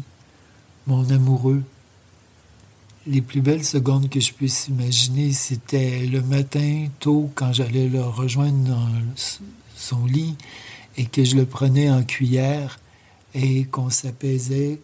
mon 0.86 1.08
amoureux. 1.10 1.62
Les 3.06 3.22
plus 3.22 3.40
belles 3.40 3.64
secondes 3.64 4.08
que 4.08 4.20
je 4.20 4.32
puisse 4.32 4.68
imaginer, 4.68 5.32
c'était 5.32 6.06
le 6.06 6.22
matin 6.22 6.88
tôt 7.00 7.30
quand 7.34 7.52
j'allais 7.52 7.88
le 7.88 8.02
rejoindre 8.02 8.68
dans 8.68 8.88
son 9.76 10.04
lit 10.06 10.34
et 10.96 11.06
que 11.06 11.24
je 11.24 11.36
le 11.36 11.46
prenais 11.46 11.90
en 11.90 12.02
cuillère 12.02 12.78
et 13.34 13.64
qu'on 13.64 13.90
s'apaisait, 13.90 14.80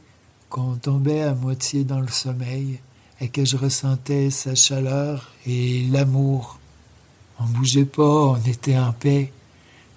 qu'on 0.49 0.77
tombait 0.77 1.23
à 1.23 1.35
moitié 1.35 1.85
dans 1.85 2.01
le 2.01 2.09
sommeil 2.09 2.81
et 3.21 3.29
que 3.29 3.45
je 3.45 3.57
ressentais 3.57 4.31
sa 4.31 4.55
chaleur 4.55 5.33
et 5.47 5.87
l'amour. 5.91 6.59
On 7.39 7.45
bougeait 7.45 7.85
pas, 7.85 8.03
on 8.03 8.43
était 8.45 8.79
en 8.79 8.93
paix. 8.93 9.33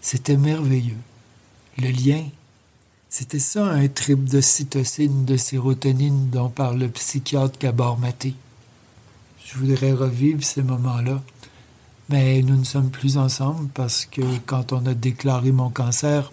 C'était 0.02 0.38
merveilleux. 0.38 0.98
Le 1.78 1.90
lien 1.90 2.24
c'était 3.10 3.40
ça 3.40 3.66
un 3.66 3.88
trip 3.88 4.26
de 4.26 4.42
cytocine, 4.42 5.24
de 5.24 5.38
sérotonine 5.38 6.30
dont 6.30 6.50
parle 6.50 6.80
le 6.80 6.90
psychiatre 6.90 7.58
Gabor 7.58 7.98
Maté. 7.98 8.36
Je 9.46 9.58
voudrais 9.58 9.94
revivre 9.94 10.44
ces 10.44 10.62
moments-là. 10.62 11.24
Mais 12.10 12.42
nous 12.42 12.58
ne 12.58 12.64
sommes 12.66 12.90
plus 12.90 13.18
ensemble 13.18 13.70
parce 13.74 14.06
que 14.06 14.22
quand 14.46 14.74
on 14.74 14.86
a 14.86 14.94
déclaré 14.94 15.52
mon 15.52 15.70
cancer, 15.70 16.32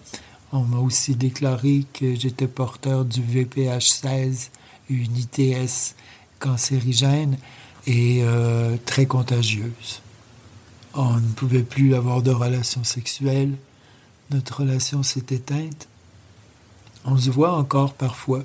On 0.51 0.63
m'a 0.63 0.77
aussi 0.77 1.15
déclaré 1.15 1.85
que 1.91 2.15
j'étais 2.15 2.47
porteur 2.47 3.03
du 3.03 3.21
VPH16, 3.21 4.49
une 4.89 5.17
ITS 5.17 5.95
cancérigène 6.39 7.37
et 7.87 8.21
euh, 8.23 8.77
très 8.85 9.05
contagieuse. 9.05 10.01
On 10.93 11.15
ne 11.15 11.33
pouvait 11.33 11.63
plus 11.63 11.93
avoir 11.93 12.21
de 12.21 12.31
relations 12.31 12.83
sexuelles. 12.83 13.53
Notre 14.31 14.61
relation 14.61 15.03
s'est 15.03 15.25
éteinte. 15.29 15.87
On 17.03 17.17
se 17.17 17.29
voit 17.29 17.53
encore 17.53 17.93
parfois. 17.93 18.43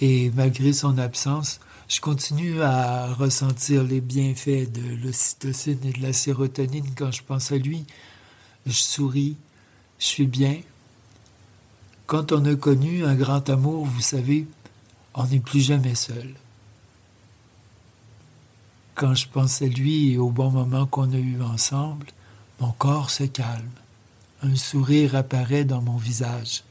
Et 0.00 0.30
malgré 0.34 0.72
son 0.72 0.98
absence, 0.98 1.60
je 1.88 2.00
continue 2.00 2.62
à 2.62 3.12
ressentir 3.12 3.84
les 3.84 4.00
bienfaits 4.00 4.72
de 4.72 5.04
l'ocytocine 5.04 5.78
et 5.84 5.92
de 5.92 6.02
la 6.02 6.12
sérotonine 6.12 6.90
quand 6.96 7.12
je 7.12 7.22
pense 7.22 7.52
à 7.52 7.56
lui. 7.56 7.84
Je 8.66 8.72
souris, 8.72 9.36
je 9.98 10.06
suis 10.06 10.26
bien. 10.26 10.56
Quand 12.06 12.32
on 12.32 12.44
a 12.46 12.56
connu 12.56 13.04
un 13.04 13.14
grand 13.14 13.48
amour, 13.50 13.84
vous 13.84 14.00
savez, 14.00 14.46
on 15.14 15.26
n'est 15.26 15.40
plus 15.40 15.60
jamais 15.60 15.94
seul. 15.94 16.34
Quand 18.94 19.14
je 19.14 19.26
pense 19.26 19.60
à 19.60 19.66
lui 19.66 20.12
et 20.12 20.18
au 20.18 20.30
bon 20.30 20.50
moment 20.50 20.86
qu'on 20.86 21.12
a 21.12 21.16
eu 21.16 21.42
ensemble, 21.42 22.06
mon 22.60 22.70
corps 22.70 23.10
se 23.10 23.24
calme. 23.24 23.70
Un 24.42 24.54
sourire 24.54 25.16
apparaît 25.16 25.64
dans 25.64 25.80
mon 25.80 25.96
visage. 25.96 26.62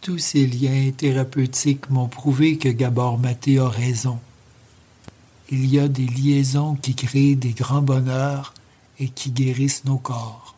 Tous 0.00 0.18
ces 0.18 0.46
liens 0.46 0.92
thérapeutiques 0.96 1.90
m'ont 1.90 2.08
prouvé 2.08 2.58
que 2.58 2.68
Gabor 2.68 3.18
Maté 3.18 3.58
a 3.58 3.68
raison. 3.68 4.20
Il 5.50 5.66
y 5.66 5.78
a 5.78 5.88
des 5.88 6.06
liaisons 6.06 6.76
qui 6.76 6.94
créent 6.94 7.34
des 7.34 7.52
grands 7.52 7.82
bonheurs 7.82 8.54
et 8.98 9.08
qui 9.08 9.30
guérissent 9.30 9.84
nos 9.84 9.98
corps. 9.98 10.56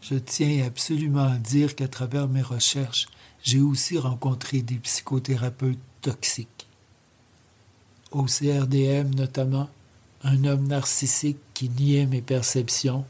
Je 0.00 0.14
tiens 0.14 0.64
absolument 0.64 1.26
à 1.32 1.36
dire 1.36 1.74
qu'à 1.74 1.88
travers 1.88 2.28
mes 2.28 2.42
recherches, 2.42 3.08
j'ai 3.42 3.60
aussi 3.60 3.98
rencontré 3.98 4.62
des 4.62 4.76
psychothérapeutes 4.76 5.78
toxiques. 6.00 6.55
Au 8.12 8.22
CRDM 8.22 9.14
notamment, 9.16 9.68
un 10.22 10.44
homme 10.44 10.68
narcissique 10.68 11.38
qui 11.54 11.68
niait 11.68 12.06
mes 12.06 12.20
perceptions. 12.20 13.04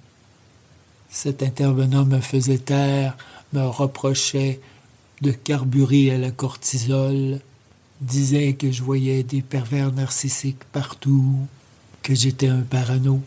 Cet 1.10 1.42
intervenant 1.42 2.06
me 2.06 2.20
faisait 2.20 2.58
taire, 2.58 3.16
me 3.52 3.62
reprochait 3.62 4.60
de 5.20 5.32
carburer 5.32 6.12
à 6.12 6.18
la 6.18 6.30
cortisol, 6.30 7.40
disait 8.00 8.54
que 8.54 8.72
je 8.72 8.82
voyais 8.82 9.22
des 9.22 9.42
pervers 9.42 9.92
narcissiques 9.92 10.64
partout, 10.72 11.46
que 12.02 12.14
j'étais 12.14 12.48
un 12.48 12.62
parano. 12.62 13.20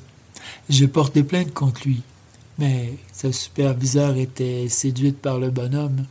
Je 0.69 0.85
portais 0.85 1.23
plainte 1.23 1.53
contre 1.53 1.81
lui, 1.85 2.01
mais 2.57 2.97
sa 3.13 3.31
superviseur 3.31 4.17
était 4.17 4.67
séduite 4.69 5.19
par 5.19 5.37
le 5.37 5.51
bonhomme. 5.51 6.05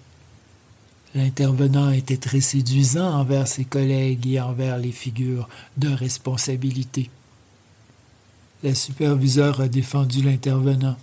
L'intervenant 1.18 1.90
était 1.90 2.16
très 2.16 2.40
séduisant 2.40 3.12
envers 3.12 3.48
ses 3.48 3.64
collègues 3.64 4.24
et 4.28 4.40
envers 4.40 4.78
les 4.78 4.92
figures 4.92 5.48
de 5.76 5.88
responsabilité. 5.88 7.10
La 8.62 8.72
superviseure 8.72 9.60
a 9.60 9.66
défendu 9.66 10.22
l'intervenant 10.22 10.96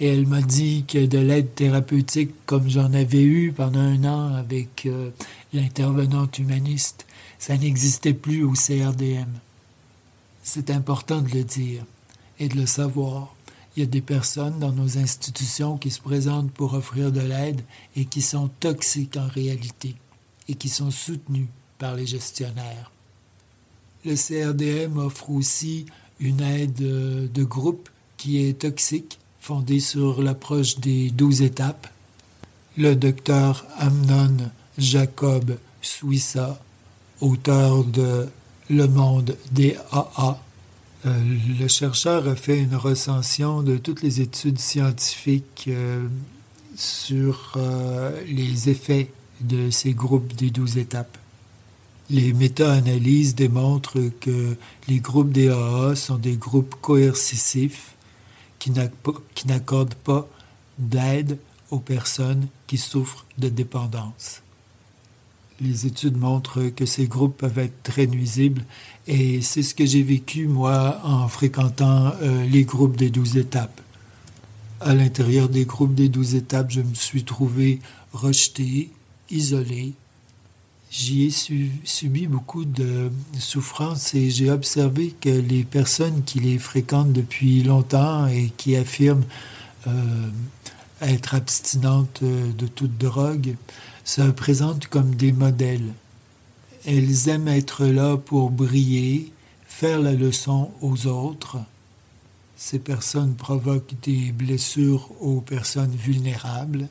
et 0.00 0.08
elle 0.08 0.26
m'a 0.26 0.42
dit 0.42 0.84
que 0.88 1.06
de 1.06 1.18
l'aide 1.18 1.54
thérapeutique 1.54 2.32
comme 2.46 2.68
j'en 2.68 2.92
avais 2.94 3.22
eu 3.22 3.52
pendant 3.52 3.78
un 3.78 4.02
an 4.04 4.34
avec 4.34 4.86
euh, 4.86 5.10
l'intervenante 5.52 6.40
humaniste, 6.40 7.06
ça 7.38 7.56
n'existait 7.56 8.12
plus 8.12 8.42
au 8.42 8.54
CRDM. 8.54 9.30
C'est 10.42 10.70
important 10.70 11.20
de 11.22 11.30
le 11.30 11.44
dire 11.44 11.84
et 12.40 12.48
de 12.48 12.56
le 12.56 12.66
savoir. 12.66 13.33
Il 13.76 13.80
y 13.80 13.82
a 13.82 13.86
des 13.86 14.00
personnes 14.00 14.58
dans 14.60 14.72
nos 14.72 14.98
institutions 14.98 15.76
qui 15.78 15.90
se 15.90 16.00
présentent 16.00 16.52
pour 16.52 16.74
offrir 16.74 17.10
de 17.10 17.20
l'aide 17.20 17.60
et 17.96 18.04
qui 18.04 18.22
sont 18.22 18.48
toxiques 18.60 19.16
en 19.16 19.26
réalité 19.26 19.96
et 20.48 20.54
qui 20.54 20.68
sont 20.68 20.90
soutenues 20.90 21.48
par 21.78 21.94
les 21.94 22.06
gestionnaires. 22.06 22.92
Le 24.04 24.14
CRDM 24.14 24.98
offre 24.98 25.30
aussi 25.30 25.86
une 26.20 26.40
aide 26.40 26.80
euh, 26.82 27.26
de 27.32 27.42
groupe 27.42 27.88
qui 28.16 28.44
est 28.44 28.60
toxique 28.60 29.18
fondé 29.40 29.80
sur 29.80 30.22
l'approche 30.22 30.78
des 30.78 31.10
douze 31.10 31.42
étapes. 31.42 31.88
Le 32.76 32.94
docteur 32.94 33.66
Amnon 33.76 34.50
Jacob 34.78 35.56
Suissa, 35.82 36.60
auteur 37.20 37.84
de 37.84 38.28
Le 38.70 38.86
Monde 38.88 39.36
des 39.52 39.76
AA, 39.92 40.38
euh, 41.06 41.22
le 41.58 41.68
chercheur 41.68 42.28
a 42.28 42.34
fait 42.34 42.58
une 42.58 42.76
recension 42.76 43.62
de 43.62 43.76
toutes 43.76 44.02
les 44.02 44.22
études 44.22 44.58
scientifiques 44.58 45.66
euh, 45.68 46.06
sur 46.76 47.52
euh, 47.56 48.22
les 48.26 48.70
effets 48.70 49.10
de 49.40 49.70
ces 49.70 49.92
groupes 49.92 50.34
des 50.34 50.50
douze 50.50 50.78
étapes. 50.78 51.18
Les 52.08 52.32
méta-analyses 52.32 53.34
démontrent 53.34 54.00
que 54.20 54.56
les 54.88 55.00
groupes 55.00 55.32
des 55.32 55.48
AA 55.48 55.94
sont 55.94 56.16
des 56.16 56.36
groupes 56.36 56.74
coercitifs 56.80 57.94
qui 58.58 58.70
n'accordent 58.70 59.94
pas 59.94 60.26
d'aide 60.78 61.38
aux 61.70 61.80
personnes 61.80 62.48
qui 62.66 62.78
souffrent 62.78 63.26
de 63.38 63.48
dépendance. 63.48 64.43
Les 65.60 65.86
études 65.86 66.16
montrent 66.16 66.70
que 66.74 66.84
ces 66.84 67.06
groupes 67.06 67.38
peuvent 67.38 67.58
être 67.58 67.82
très 67.82 68.06
nuisibles 68.06 68.64
et 69.06 69.40
c'est 69.40 69.62
ce 69.62 69.74
que 69.74 69.86
j'ai 69.86 70.02
vécu 70.02 70.48
moi 70.48 71.00
en 71.04 71.28
fréquentant 71.28 72.12
euh, 72.22 72.44
les 72.46 72.64
groupes 72.64 72.96
des 72.96 73.10
douze 73.10 73.36
étapes. 73.36 73.80
À 74.80 74.94
l'intérieur 74.94 75.48
des 75.48 75.64
groupes 75.64 75.94
des 75.94 76.08
douze 76.08 76.34
étapes, 76.34 76.70
je 76.70 76.80
me 76.80 76.94
suis 76.94 77.24
trouvé 77.24 77.80
rejeté, 78.12 78.90
isolé, 79.30 79.94
J'y 80.96 81.24
ai 81.24 81.30
subi 81.84 82.28
beaucoup 82.28 82.64
de 82.64 83.10
souffrances 83.36 84.14
et 84.14 84.30
j'ai 84.30 84.48
observé 84.48 85.12
que 85.20 85.28
les 85.28 85.64
personnes 85.64 86.22
qui 86.22 86.38
les 86.38 86.56
fréquentent 86.56 87.12
depuis 87.12 87.64
longtemps 87.64 88.28
et 88.28 88.52
qui 88.56 88.76
affirment 88.76 89.24
euh, 89.88 90.28
être 91.00 91.34
abstinentes 91.34 92.22
de 92.22 92.66
toute 92.68 92.96
drogue 92.96 93.56
se 94.04 94.22
présentent 94.22 94.86
comme 94.86 95.14
des 95.14 95.32
modèles. 95.32 95.92
Elles 96.86 97.28
aiment 97.28 97.48
être 97.48 97.86
là 97.86 98.16
pour 98.16 98.50
briller, 98.50 99.32
faire 99.66 100.00
la 100.00 100.12
leçon 100.12 100.70
aux 100.82 101.06
autres. 101.06 101.58
Ces 102.56 102.78
personnes 102.78 103.34
provoquent 103.34 103.94
des 104.02 104.32
blessures 104.32 105.10
aux 105.20 105.40
personnes 105.40 105.96
vulnérables. 105.96 106.88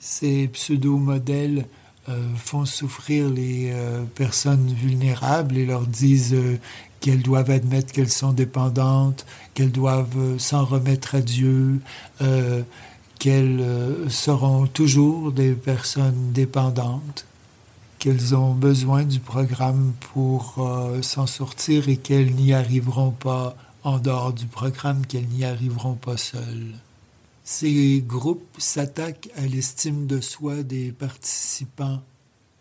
Ces 0.00 0.48
pseudo-modèles 0.48 1.66
euh, 2.08 2.22
font 2.36 2.64
souffrir 2.64 3.28
les 3.28 3.70
euh, 3.72 4.04
personnes 4.14 4.72
vulnérables 4.72 5.56
et 5.56 5.66
leur 5.66 5.86
disent 5.86 6.34
euh, 6.34 6.58
qu'elles 7.00 7.22
doivent 7.22 7.50
admettre 7.50 7.92
qu'elles 7.92 8.10
sont 8.10 8.32
dépendantes, 8.32 9.26
qu'elles 9.54 9.72
doivent 9.72 10.38
s'en 10.38 10.64
remettre 10.64 11.16
à 11.16 11.20
Dieu, 11.20 11.80
qu'elles 13.18 13.64
seront 14.08 14.66
toujours 14.66 15.32
des 15.32 15.52
personnes 15.52 16.32
dépendantes, 16.32 17.24
qu'elles 17.98 18.34
ont 18.34 18.54
besoin 18.54 19.04
du 19.04 19.20
programme 19.20 19.92
pour 20.12 20.56
s'en 21.02 21.26
sortir 21.26 21.88
et 21.88 21.96
qu'elles 21.96 22.34
n'y 22.34 22.52
arriveront 22.52 23.10
pas 23.10 23.56
en 23.84 23.98
dehors 23.98 24.32
du 24.32 24.46
programme, 24.46 25.06
qu'elles 25.06 25.28
n'y 25.28 25.44
arriveront 25.44 25.94
pas 25.94 26.16
seules. 26.16 26.74
Ces 27.44 28.02
groupes 28.04 28.44
s'attaquent 28.58 29.30
à 29.36 29.42
l'estime 29.42 30.08
de 30.08 30.20
soi 30.20 30.64
des 30.64 30.90
participants. 30.90 32.02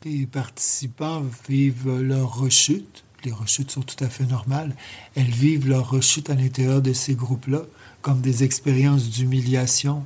Les 0.03 0.27
participants 0.27 1.23
vivent 1.49 1.99
leur 1.99 2.37
rechute. 2.37 3.03
Les 3.23 3.31
rechutes 3.31 3.71
sont 3.71 3.81
tout 3.81 4.03
à 4.03 4.09
fait 4.09 4.27
normales. 4.27 4.75
Elles 5.15 5.31
vivent 5.31 5.67
leur 5.67 5.89
rechute 5.89 6.29
à 6.29 6.35
l'intérieur 6.35 6.83
de 6.83 6.93
ces 6.93 7.15
groupes-là 7.15 7.63
comme 8.03 8.21
des 8.21 8.43
expériences 8.43 9.09
d'humiliation 9.09 10.05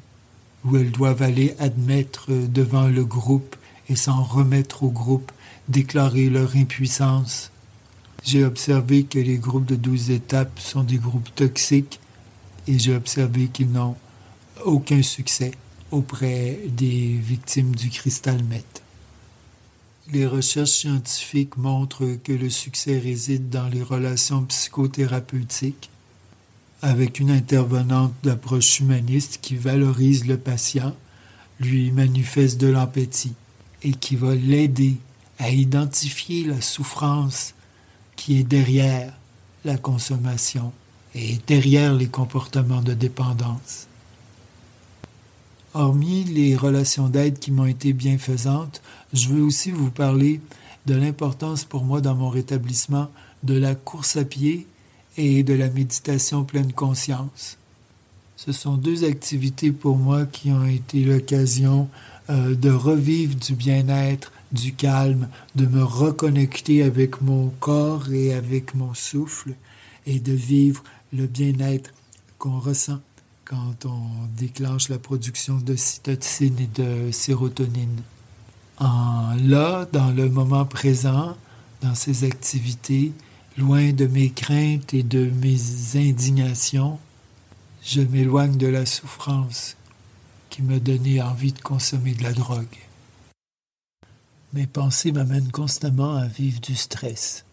où 0.66 0.78
elles 0.78 0.92
doivent 0.92 1.22
aller 1.22 1.56
admettre 1.60 2.32
devant 2.32 2.88
le 2.88 3.06
groupe 3.06 3.56
et 3.90 3.96
s'en 3.96 4.22
remettre 4.24 4.84
au 4.84 4.90
groupe, 4.90 5.32
déclarer 5.68 6.30
leur 6.30 6.56
impuissance. 6.56 7.52
J'ai 8.24 8.44
observé 8.44 9.04
que 9.04 9.20
les 9.20 9.38
groupes 9.38 9.66
de 9.66 9.76
douze 9.76 10.12
étapes 10.12 10.60
sont 10.60 10.84
des 10.84 10.98
groupes 10.98 11.34
toxiques 11.36 12.00
et 12.68 12.78
j'ai 12.78 12.96
observé 12.96 13.48
qu'ils 13.48 13.72
n'ont 13.72 13.96
aucun 14.66 15.02
succès 15.02 15.52
auprès 15.92 16.60
des 16.68 17.18
victimes 17.18 17.76
du 17.76 17.90
cristal 17.90 18.44
meth. 18.44 18.84
Les 20.12 20.26
recherches 20.26 20.72
scientifiques 20.72 21.58
montrent 21.58 22.18
que 22.24 22.34
le 22.34 22.50
succès 22.50 22.98
réside 22.98 23.50
dans 23.50 23.68
les 23.68 23.84
relations 23.84 24.44
psychothérapeutiques 24.44 25.90
avec 26.82 27.20
une 27.20 27.32
intervenante 27.32 28.14
d'approche 28.24 28.80
humaniste 28.80 29.40
qui 29.42 29.56
valorise 29.56 30.26
le 30.26 30.38
patient, 30.38 30.96
lui 31.60 31.92
manifeste 31.92 32.60
de 32.60 32.68
l'empathie 32.68 33.34
et 33.84 33.92
qui 33.92 34.16
va 34.16 34.34
l'aider 34.36 34.96
à 35.40 35.50
identifier 35.50 36.46
la 36.46 36.62
souffrance 36.62 37.54
qui 38.16 38.40
est 38.40 38.44
derrière 38.44 39.14
la 39.66 39.78
consommation 39.78 40.72
et 41.16 41.38
derrière 41.48 41.94
les 41.94 42.08
comportements 42.08 42.82
de 42.82 42.94
dépendance. 42.94 43.88
Hormis 45.74 46.24
les 46.24 46.56
relations 46.56 47.10
d'aide 47.10 47.40
qui 47.40 47.52
m'ont 47.52 47.66
été 47.66 47.94
bienfaisantes, 47.94 48.82
je 49.14 49.30
veux 49.30 49.42
aussi 49.42 49.72
vous 49.72 49.92
parler 49.92 50.42
de 50.86 50.96
l'importance 50.96 51.64
pour 51.66 51.84
moi 51.84 52.02
dans 52.02 52.16
mon 52.16 52.30
rétablissement 52.30 53.10
de 53.44 53.56
la 53.56 53.76
course 53.76 54.18
à 54.18 54.26
pied 54.26 54.66
et 55.18 55.44
de 55.44 55.54
la 55.54 55.70
méditation 55.70 56.44
pleine 56.44 56.74
conscience. 56.74 57.58
Ce 58.36 58.52
sont 58.52 58.78
deux 58.78 59.04
activités 59.04 59.72
pour 59.72 59.98
moi 59.98 60.26
qui 60.26 60.52
ont 60.52 60.66
été 60.66 61.04
l'occasion 61.04 61.90
euh, 62.30 62.56
de 62.56 62.70
revivre 62.70 63.36
du 63.36 63.54
bien-être, 63.54 64.32
du 64.52 64.74
calme, 64.74 65.28
de 65.56 65.66
me 65.66 65.84
reconnecter 65.84 66.84
avec 66.84 67.22
mon 67.22 67.50
corps 67.60 68.12
et 68.12 68.34
avec 68.34 68.76
mon 68.76 68.94
souffle 68.94 69.54
et 70.06 70.20
de 70.20 70.32
vivre 70.32 70.84
le 71.12 71.28
bien-être 71.28 71.92
qu'on 72.38 72.60
ressent 72.60 73.00
quand 73.46 73.86
on 73.86 74.28
déclenche 74.38 74.90
la 74.90 75.00
production 75.00 75.58
de 75.58 75.76
cytocine 75.76 76.60
et 76.60 76.82
de 76.82 77.12
sérotonine. 77.12 78.02
En 78.78 79.34
là, 79.44 79.88
dans 79.92 80.12
le 80.12 80.30
moment 80.30 80.66
présent, 80.66 81.36
dans 81.82 81.96
ces 81.96 82.24
activités, 82.24 83.12
loin 83.60 83.92
de 83.92 84.08
mes 84.08 84.30
craintes 84.30 84.94
et 84.94 85.04
de 85.04 85.30
mes 85.42 85.60
indignations, 85.96 86.98
je 87.84 88.00
m'éloigne 88.02 88.58
de 88.58 88.68
la 88.68 88.86
souffrance 88.86 89.76
qui 90.50 90.62
me 90.62 90.80
donnait 90.80 91.22
envie 91.22 91.52
de 91.52 91.60
consommer 91.60 92.14
de 92.14 92.24
la 92.24 92.32
drogue. 92.32 92.78
Mes 94.54 94.66
pensées 94.66 95.12
m'amènent 95.12 95.52
constamment 95.52 96.16
à 96.16 96.26
vivre 96.26 96.62
du 96.62 96.76
stress. 96.76 97.44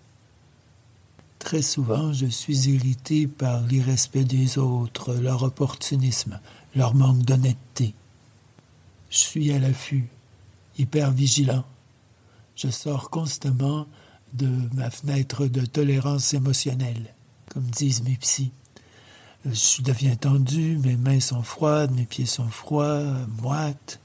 Très 1.41 1.61
souvent, 1.61 2.13
je 2.13 2.27
suis 2.27 2.69
irrité 2.69 3.27
par 3.27 3.63
l'irrespect 3.63 4.25
des 4.25 4.59
autres, 4.59 5.13
leur 5.15 5.43
opportunisme, 5.43 6.39
leur 6.77 6.95
manque 6.95 7.23
d'honnêteté. 7.23 7.95
Je 9.11 9.19
suis 9.19 9.53
à 9.53 9.59
l'affût, 9.59 10.09
hyper 10.79 11.11
vigilant. 11.11 11.65
Je 12.55 12.69
sors 12.69 13.11
constamment 13.11 13.87
de 14.35 14.49
ma 14.75 14.91
fenêtre 14.91 15.47
de 15.47 15.65
tolérance 15.65 16.35
émotionnelle, 16.35 17.15
comme 17.51 17.65
disent 17.65 18.03
mes 18.03 18.17
psys. 18.17 18.53
Je 19.45 19.83
deviens 19.83 20.17
tendu, 20.17 20.79
mes 20.79 20.97
mains 20.97 21.21
sont 21.21 21.43
froides, 21.43 21.93
mes 21.93 22.05
pieds 22.05 22.27
sont 22.27 22.49
froids, 22.49 23.05
moites. 23.41 24.01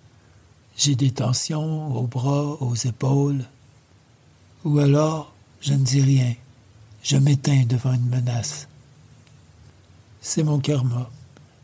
J'ai 0.78 0.96
des 0.96 1.12
tensions 1.12 1.96
aux 1.96 2.08
bras, 2.08 2.62
aux 2.62 2.76
épaules. 2.76 3.44
Ou 4.64 4.80
alors, 4.80 5.34
je 5.60 5.74
ne 5.74 5.84
dis 5.84 6.02
rien. 6.02 6.36
Je 7.04 7.18
m'éteins 7.18 7.66
devant 7.66 7.94
une 7.94 8.08
menace. 8.08 8.68
C'est 10.22 10.44
mon 10.44 10.60
karma. 10.60 11.10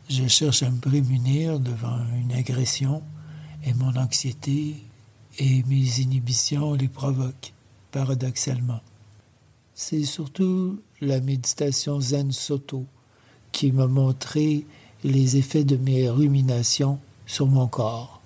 Je 0.08 0.26
cherche 0.26 0.62
à 0.62 0.70
me 0.70 0.80
prémunir 0.80 1.60
devant 1.60 1.98
une 2.16 2.32
agression 2.32 3.02
et 3.64 3.74
mon 3.74 3.94
anxiété 3.96 4.82
et 5.38 5.62
mes 5.64 6.00
inhibitions 6.00 6.74
les 6.74 6.88
provoquent, 6.88 7.52
paradoxalement. 7.90 8.80
C'est 9.74 10.04
surtout 10.04 10.80
la 11.00 11.20
méditation 11.20 12.00
Zen 12.00 12.32
Soto 12.32 12.84
qui 13.52 13.72
m'a 13.72 13.86
montré 13.86 14.66
les 15.04 15.36
effets 15.36 15.64
de 15.64 15.76
mes 15.76 16.08
ruminations 16.08 16.98
sur 17.26 17.46
mon 17.46 17.66
corps. 17.68 18.20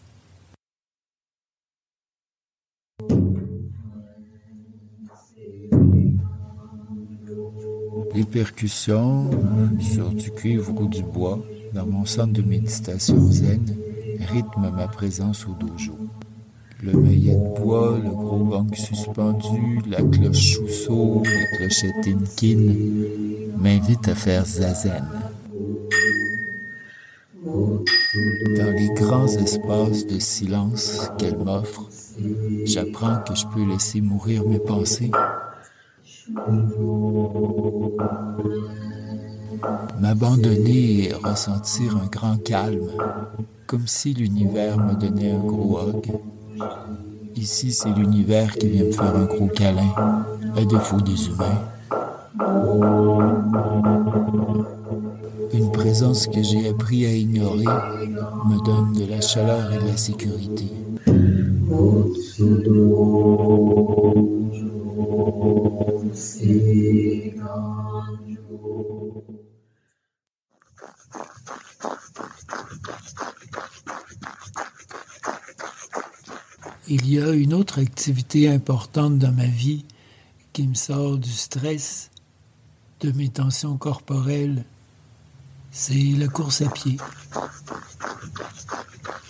Les 8.15 8.25
percussions 8.25 9.31
sur 9.81 10.11
du 10.11 10.31
cuivre 10.31 10.71
ou 10.81 10.87
du 10.87 11.03
bois 11.03 11.39
dans 11.73 11.87
mon 11.87 12.05
centre 12.05 12.33
de 12.33 12.43
méditation 12.43 13.31
zen 13.31 13.75
rythment 14.21 14.71
ma 14.71 14.87
présence 14.87 15.47
au 15.47 15.55
dojo. 15.55 15.97
Le 16.83 16.93
maillet 16.93 17.35
de 17.35 17.61
bois, 17.61 17.97
le 18.03 18.11
gros 18.11 18.45
gong 18.45 18.75
suspendu, 18.75 19.81
la 19.89 20.03
cloche 20.03 20.57
chousseau, 20.57 21.23
les 21.25 21.57
clochettes 21.57 22.09
inkin 22.09 22.75
m'invitent 23.57 24.09
à 24.09 24.15
faire 24.17 24.45
zazen. 24.45 25.05
Dans 27.45 28.73
les 28.77 28.91
grands 28.97 29.29
espaces 29.29 30.07
de 30.07 30.19
silence 30.19 31.11
qu'elle 31.19 31.39
m'offre, 31.39 31.89
j'apprends 32.65 33.19
que 33.19 33.35
je 33.37 33.47
peux 33.47 33.65
laisser 33.65 34.01
mourir 34.01 34.43
mes 34.45 34.59
pensées 34.59 35.13
M'abandonner 40.01 41.09
et 41.09 41.13
ressentir 41.15 41.97
un 41.97 42.07
grand 42.07 42.37
calme, 42.39 42.91
comme 43.67 43.87
si 43.87 44.15
l'univers 44.15 44.79
me 44.79 44.95
donnait 44.95 45.33
un 45.33 45.39
gros 45.39 45.79
hug. 45.79 46.11
Ici, 47.37 47.73
c'est 47.73 47.91
l'univers 47.91 48.53
qui 48.53 48.69
vient 48.69 48.85
me 48.85 48.93
faire 48.93 49.17
un 49.17 49.25
gros 49.25 49.49
câlin, 49.49 49.95
à 50.57 50.65
défaut 50.65 51.01
des 51.01 51.27
humains. 51.27 51.61
Une 55.53 55.73
présence 55.73 56.27
que 56.27 56.43
j'ai 56.43 56.69
appris 56.69 57.07
à 57.07 57.11
ignorer 57.11 57.65
me 57.65 58.65
donne 58.65 58.93
de 58.93 59.11
la 59.11 59.21
chaleur 59.21 59.73
et 59.73 59.79
de 59.79 59.89
la 59.89 59.97
sécurité. 59.97 60.67
Il 76.95 77.11
y 77.11 77.19
a 77.19 77.31
une 77.31 77.55
autre 77.55 77.79
activité 77.79 78.51
importante 78.51 79.19
dans 79.19 79.33
ma 79.33 79.47
vie 79.47 79.87
qui 80.53 80.69
me 80.69 80.75
sort 80.75 81.17
du 81.17 81.31
stress, 81.31 82.11
de 83.01 83.13
mes 83.13 83.31
tensions 83.31 83.79
corporelles, 83.79 84.63
c'est 85.71 85.95
la 85.95 86.29
course 86.29 86.61
à 86.61 86.69
pied. 86.69 86.99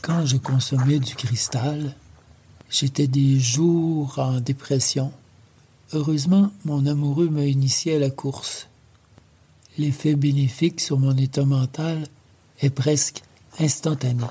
Quand 0.03 0.27
je 0.27 0.39
consommais 0.39 0.99
du 0.99 1.15
cristal, 1.15 1.95
j'étais 2.69 3.07
des 3.07 3.39
jours 3.39 4.19
en 4.19 4.41
dépression. 4.41 5.13
Heureusement, 5.93 6.51
mon 6.65 6.85
amoureux 6.85 7.29
m'a 7.29 7.45
initié 7.45 7.95
à 7.95 8.01
la 8.01 8.11
course. 8.11 8.67
L'effet 9.79 10.17
bénéfique 10.17 10.81
sur 10.81 10.99
mon 10.99 11.17
état 11.17 11.45
mental 11.45 12.09
est 12.59 12.71
presque 12.71 13.23
instantané. 13.61 14.25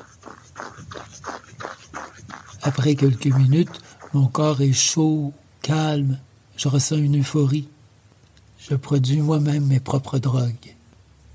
Après 2.62 2.96
quelques 2.96 3.28
minutes, 3.28 3.82
mon 4.14 4.28
corps 4.28 4.62
est 4.62 4.74
chaud, 4.74 5.34
calme, 5.62 6.18
je 6.58 6.68
ressens 6.68 6.98
une 6.98 7.20
euphorie. 7.20 7.68
Je 8.60 8.76
produis 8.76 9.22
moi-même 9.22 9.66
mes 9.66 9.80
propres 9.80 10.20
drogues, 10.20 10.76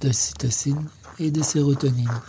de 0.01 0.12
cytocine 0.12 0.89
et 1.19 1.31
de 1.31 1.43
sérotonine. 1.43 2.21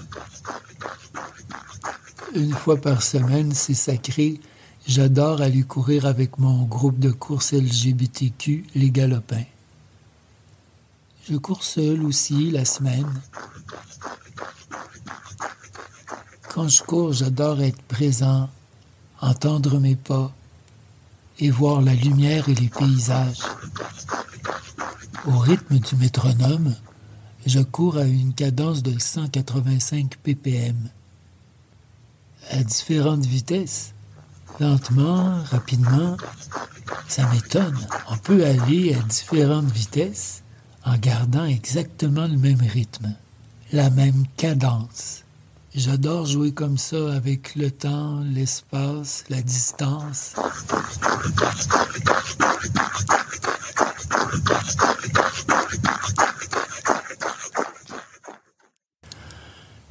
Une 2.36 2.54
fois 2.54 2.78
par 2.78 3.04
semaine, 3.04 3.54
c'est 3.54 3.74
sacré, 3.74 4.40
J'adore 4.88 5.42
aller 5.42 5.64
courir 5.64 6.06
avec 6.06 6.38
mon 6.38 6.64
groupe 6.64 6.98
de 6.98 7.12
course 7.12 7.52
LGBTQ, 7.52 8.68
les 8.74 8.90
Galopins. 8.90 9.44
Je 11.30 11.36
cours 11.36 11.66
seul 11.66 12.06
aussi 12.06 12.52
la 12.52 12.64
semaine. 12.64 13.22
Quand 16.54 16.70
je 16.70 16.82
cours, 16.84 17.12
j'adore 17.12 17.62
être 17.62 17.82
présent, 17.82 18.50
entendre 19.22 19.80
mes 19.80 19.96
pas 19.96 20.32
et 21.40 21.52
voir 21.52 21.82
la 21.82 21.94
lumière 21.94 22.50
et 22.50 22.56
les 22.56 22.70
paysages. 22.70 23.44
Au 25.26 25.38
rythme 25.38 25.80
du 25.80 25.96
métronome, 25.96 26.76
je 27.46 27.60
cours 27.60 27.98
à 27.98 28.06
une 28.06 28.34
cadence 28.34 28.84
de 28.84 28.98
185 28.98 30.18
ppm. 30.24 30.90
À 32.50 32.64
différentes 32.64 33.26
vitesses, 33.26 33.94
lentement, 34.60 35.44
rapidement, 35.44 36.18
ça 37.08 37.28
m'étonne. 37.28 37.78
On 38.10 38.18
peut 38.18 38.46
aller 38.46 38.94
à 38.94 39.02
différentes 39.02 39.72
vitesses 39.72 40.44
en 40.86 40.98
gardant 40.98 41.46
exactement 41.46 42.28
le 42.28 42.38
même 42.38 42.62
rythme, 42.62 43.14
la 43.74 43.90
même 43.90 44.26
cadence. 44.38 45.24
J'adore 45.78 46.26
jouer 46.26 46.54
comme 46.54 46.80
ça 46.80 47.14
avec 47.14 47.54
le 47.54 47.70
temps, 47.70 48.22
l'espace, 48.22 49.24
la 49.30 49.44
distance. 49.44 50.34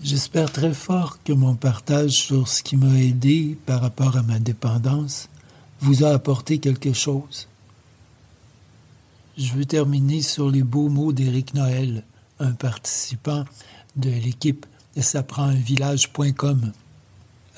J'espère 0.02 0.50
très 0.50 0.74
fort 0.74 1.22
que 1.22 1.32
mon 1.32 1.54
partage 1.54 2.10
sur 2.10 2.48
ce 2.48 2.64
qui 2.64 2.76
m'a 2.76 2.98
aidé 2.98 3.56
par 3.64 3.80
rapport 3.80 4.16
à 4.16 4.24
ma 4.24 4.40
dépendance 4.40 5.28
vous 5.80 6.02
a 6.02 6.08
apporté 6.08 6.58
quelque 6.58 6.94
chose. 6.94 7.46
Je 9.38 9.52
veux 9.52 9.66
terminer 9.66 10.20
sur 10.20 10.50
les 10.50 10.64
beaux 10.64 10.88
mots 10.88 11.12
d'Éric 11.12 11.54
Noël, 11.54 12.02
un 12.40 12.54
participant 12.54 13.44
de 13.94 14.10
l'équipe 14.10 14.66
de 14.96 15.56
village.com. 15.62 16.72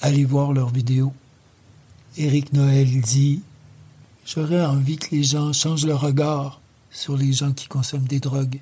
allez 0.01 0.25
voir 0.25 0.53
leurs 0.53 0.71
vidéos. 0.71 1.13
Éric 2.17 2.53
Noël 2.53 3.01
dit 3.01 3.43
J'aurais 4.27 4.67
envie 4.67 4.97
que 4.97 5.15
les 5.15 5.23
gens 5.23 5.53
changent 5.53 5.87
leur 5.87 6.01
regard 6.01 6.61
sur 6.91 7.17
les 7.17 7.33
gens 7.33 7.53
qui 7.53 7.69
consomment 7.69 8.09
des 8.09 8.19
drogues. 8.19 8.59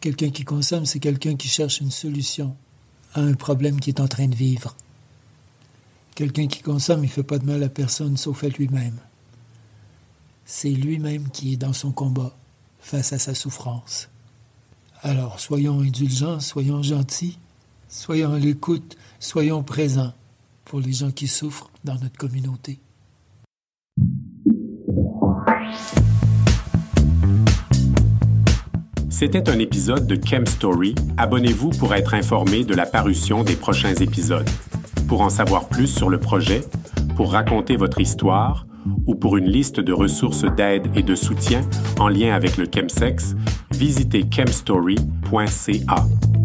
Quelqu'un 0.00 0.30
qui 0.30 0.44
consomme, 0.44 0.86
c'est 0.86 1.00
quelqu'un 1.00 1.36
qui 1.36 1.48
cherche 1.48 1.80
une 1.80 1.90
solution 1.90 2.56
à 3.12 3.20
un 3.20 3.34
problème 3.34 3.78
qui 3.78 3.90
est 3.90 4.00
en 4.00 4.08
train 4.08 4.26
de 4.26 4.34
vivre. 4.34 4.74
Quelqu'un 6.14 6.46
qui 6.46 6.62
consomme, 6.62 7.04
il 7.04 7.08
ne 7.08 7.12
fait 7.12 7.22
pas 7.22 7.38
de 7.38 7.44
mal 7.44 7.62
à 7.62 7.68
personne 7.68 8.16
sauf 8.16 8.42
à 8.44 8.48
lui-même. 8.48 8.98
C'est 10.46 10.70
lui-même 10.70 11.28
qui 11.28 11.52
est 11.52 11.58
dans 11.58 11.74
son 11.74 11.92
combat 11.92 12.34
face 12.80 13.12
à 13.12 13.18
sa 13.18 13.34
souffrance. 13.34 14.08
Alors 15.06 15.38
soyons 15.38 15.80
indulgents, 15.80 16.40
soyons 16.40 16.82
gentils, 16.82 17.36
soyons 17.90 18.32
à 18.32 18.38
l'écoute, 18.38 18.96
soyons 19.20 19.62
présents 19.62 20.14
pour 20.64 20.80
les 20.80 20.94
gens 20.94 21.10
qui 21.10 21.28
souffrent 21.28 21.68
dans 21.84 21.92
notre 21.96 22.16
communauté. 22.16 22.78
C'était 29.10 29.50
un 29.50 29.58
épisode 29.58 30.06
de 30.06 30.16
Chem 30.16 30.46
Story. 30.46 30.94
Abonnez-vous 31.18 31.68
pour 31.78 31.92
être 31.92 32.14
informé 32.14 32.64
de 32.64 32.74
la 32.74 32.86
parution 32.86 33.44
des 33.44 33.56
prochains 33.56 33.94
épisodes. 33.96 34.48
Pour 35.06 35.20
en 35.20 35.28
savoir 35.28 35.68
plus 35.68 35.88
sur 35.88 36.08
le 36.08 36.18
projet, 36.18 36.64
pour 37.14 37.32
raconter 37.32 37.76
votre 37.76 38.00
histoire 38.00 38.66
ou 39.06 39.14
pour 39.14 39.36
une 39.36 39.50
liste 39.50 39.80
de 39.80 39.92
ressources 39.92 40.44
d'aide 40.56 40.88
et 40.94 41.02
de 41.02 41.14
soutien 41.14 41.60
en 41.98 42.08
lien 42.08 42.34
avec 42.34 42.56
le 42.56 42.66
chemsex, 42.72 43.34
visitez 43.74 44.24
chemstory.ca. 44.30 46.43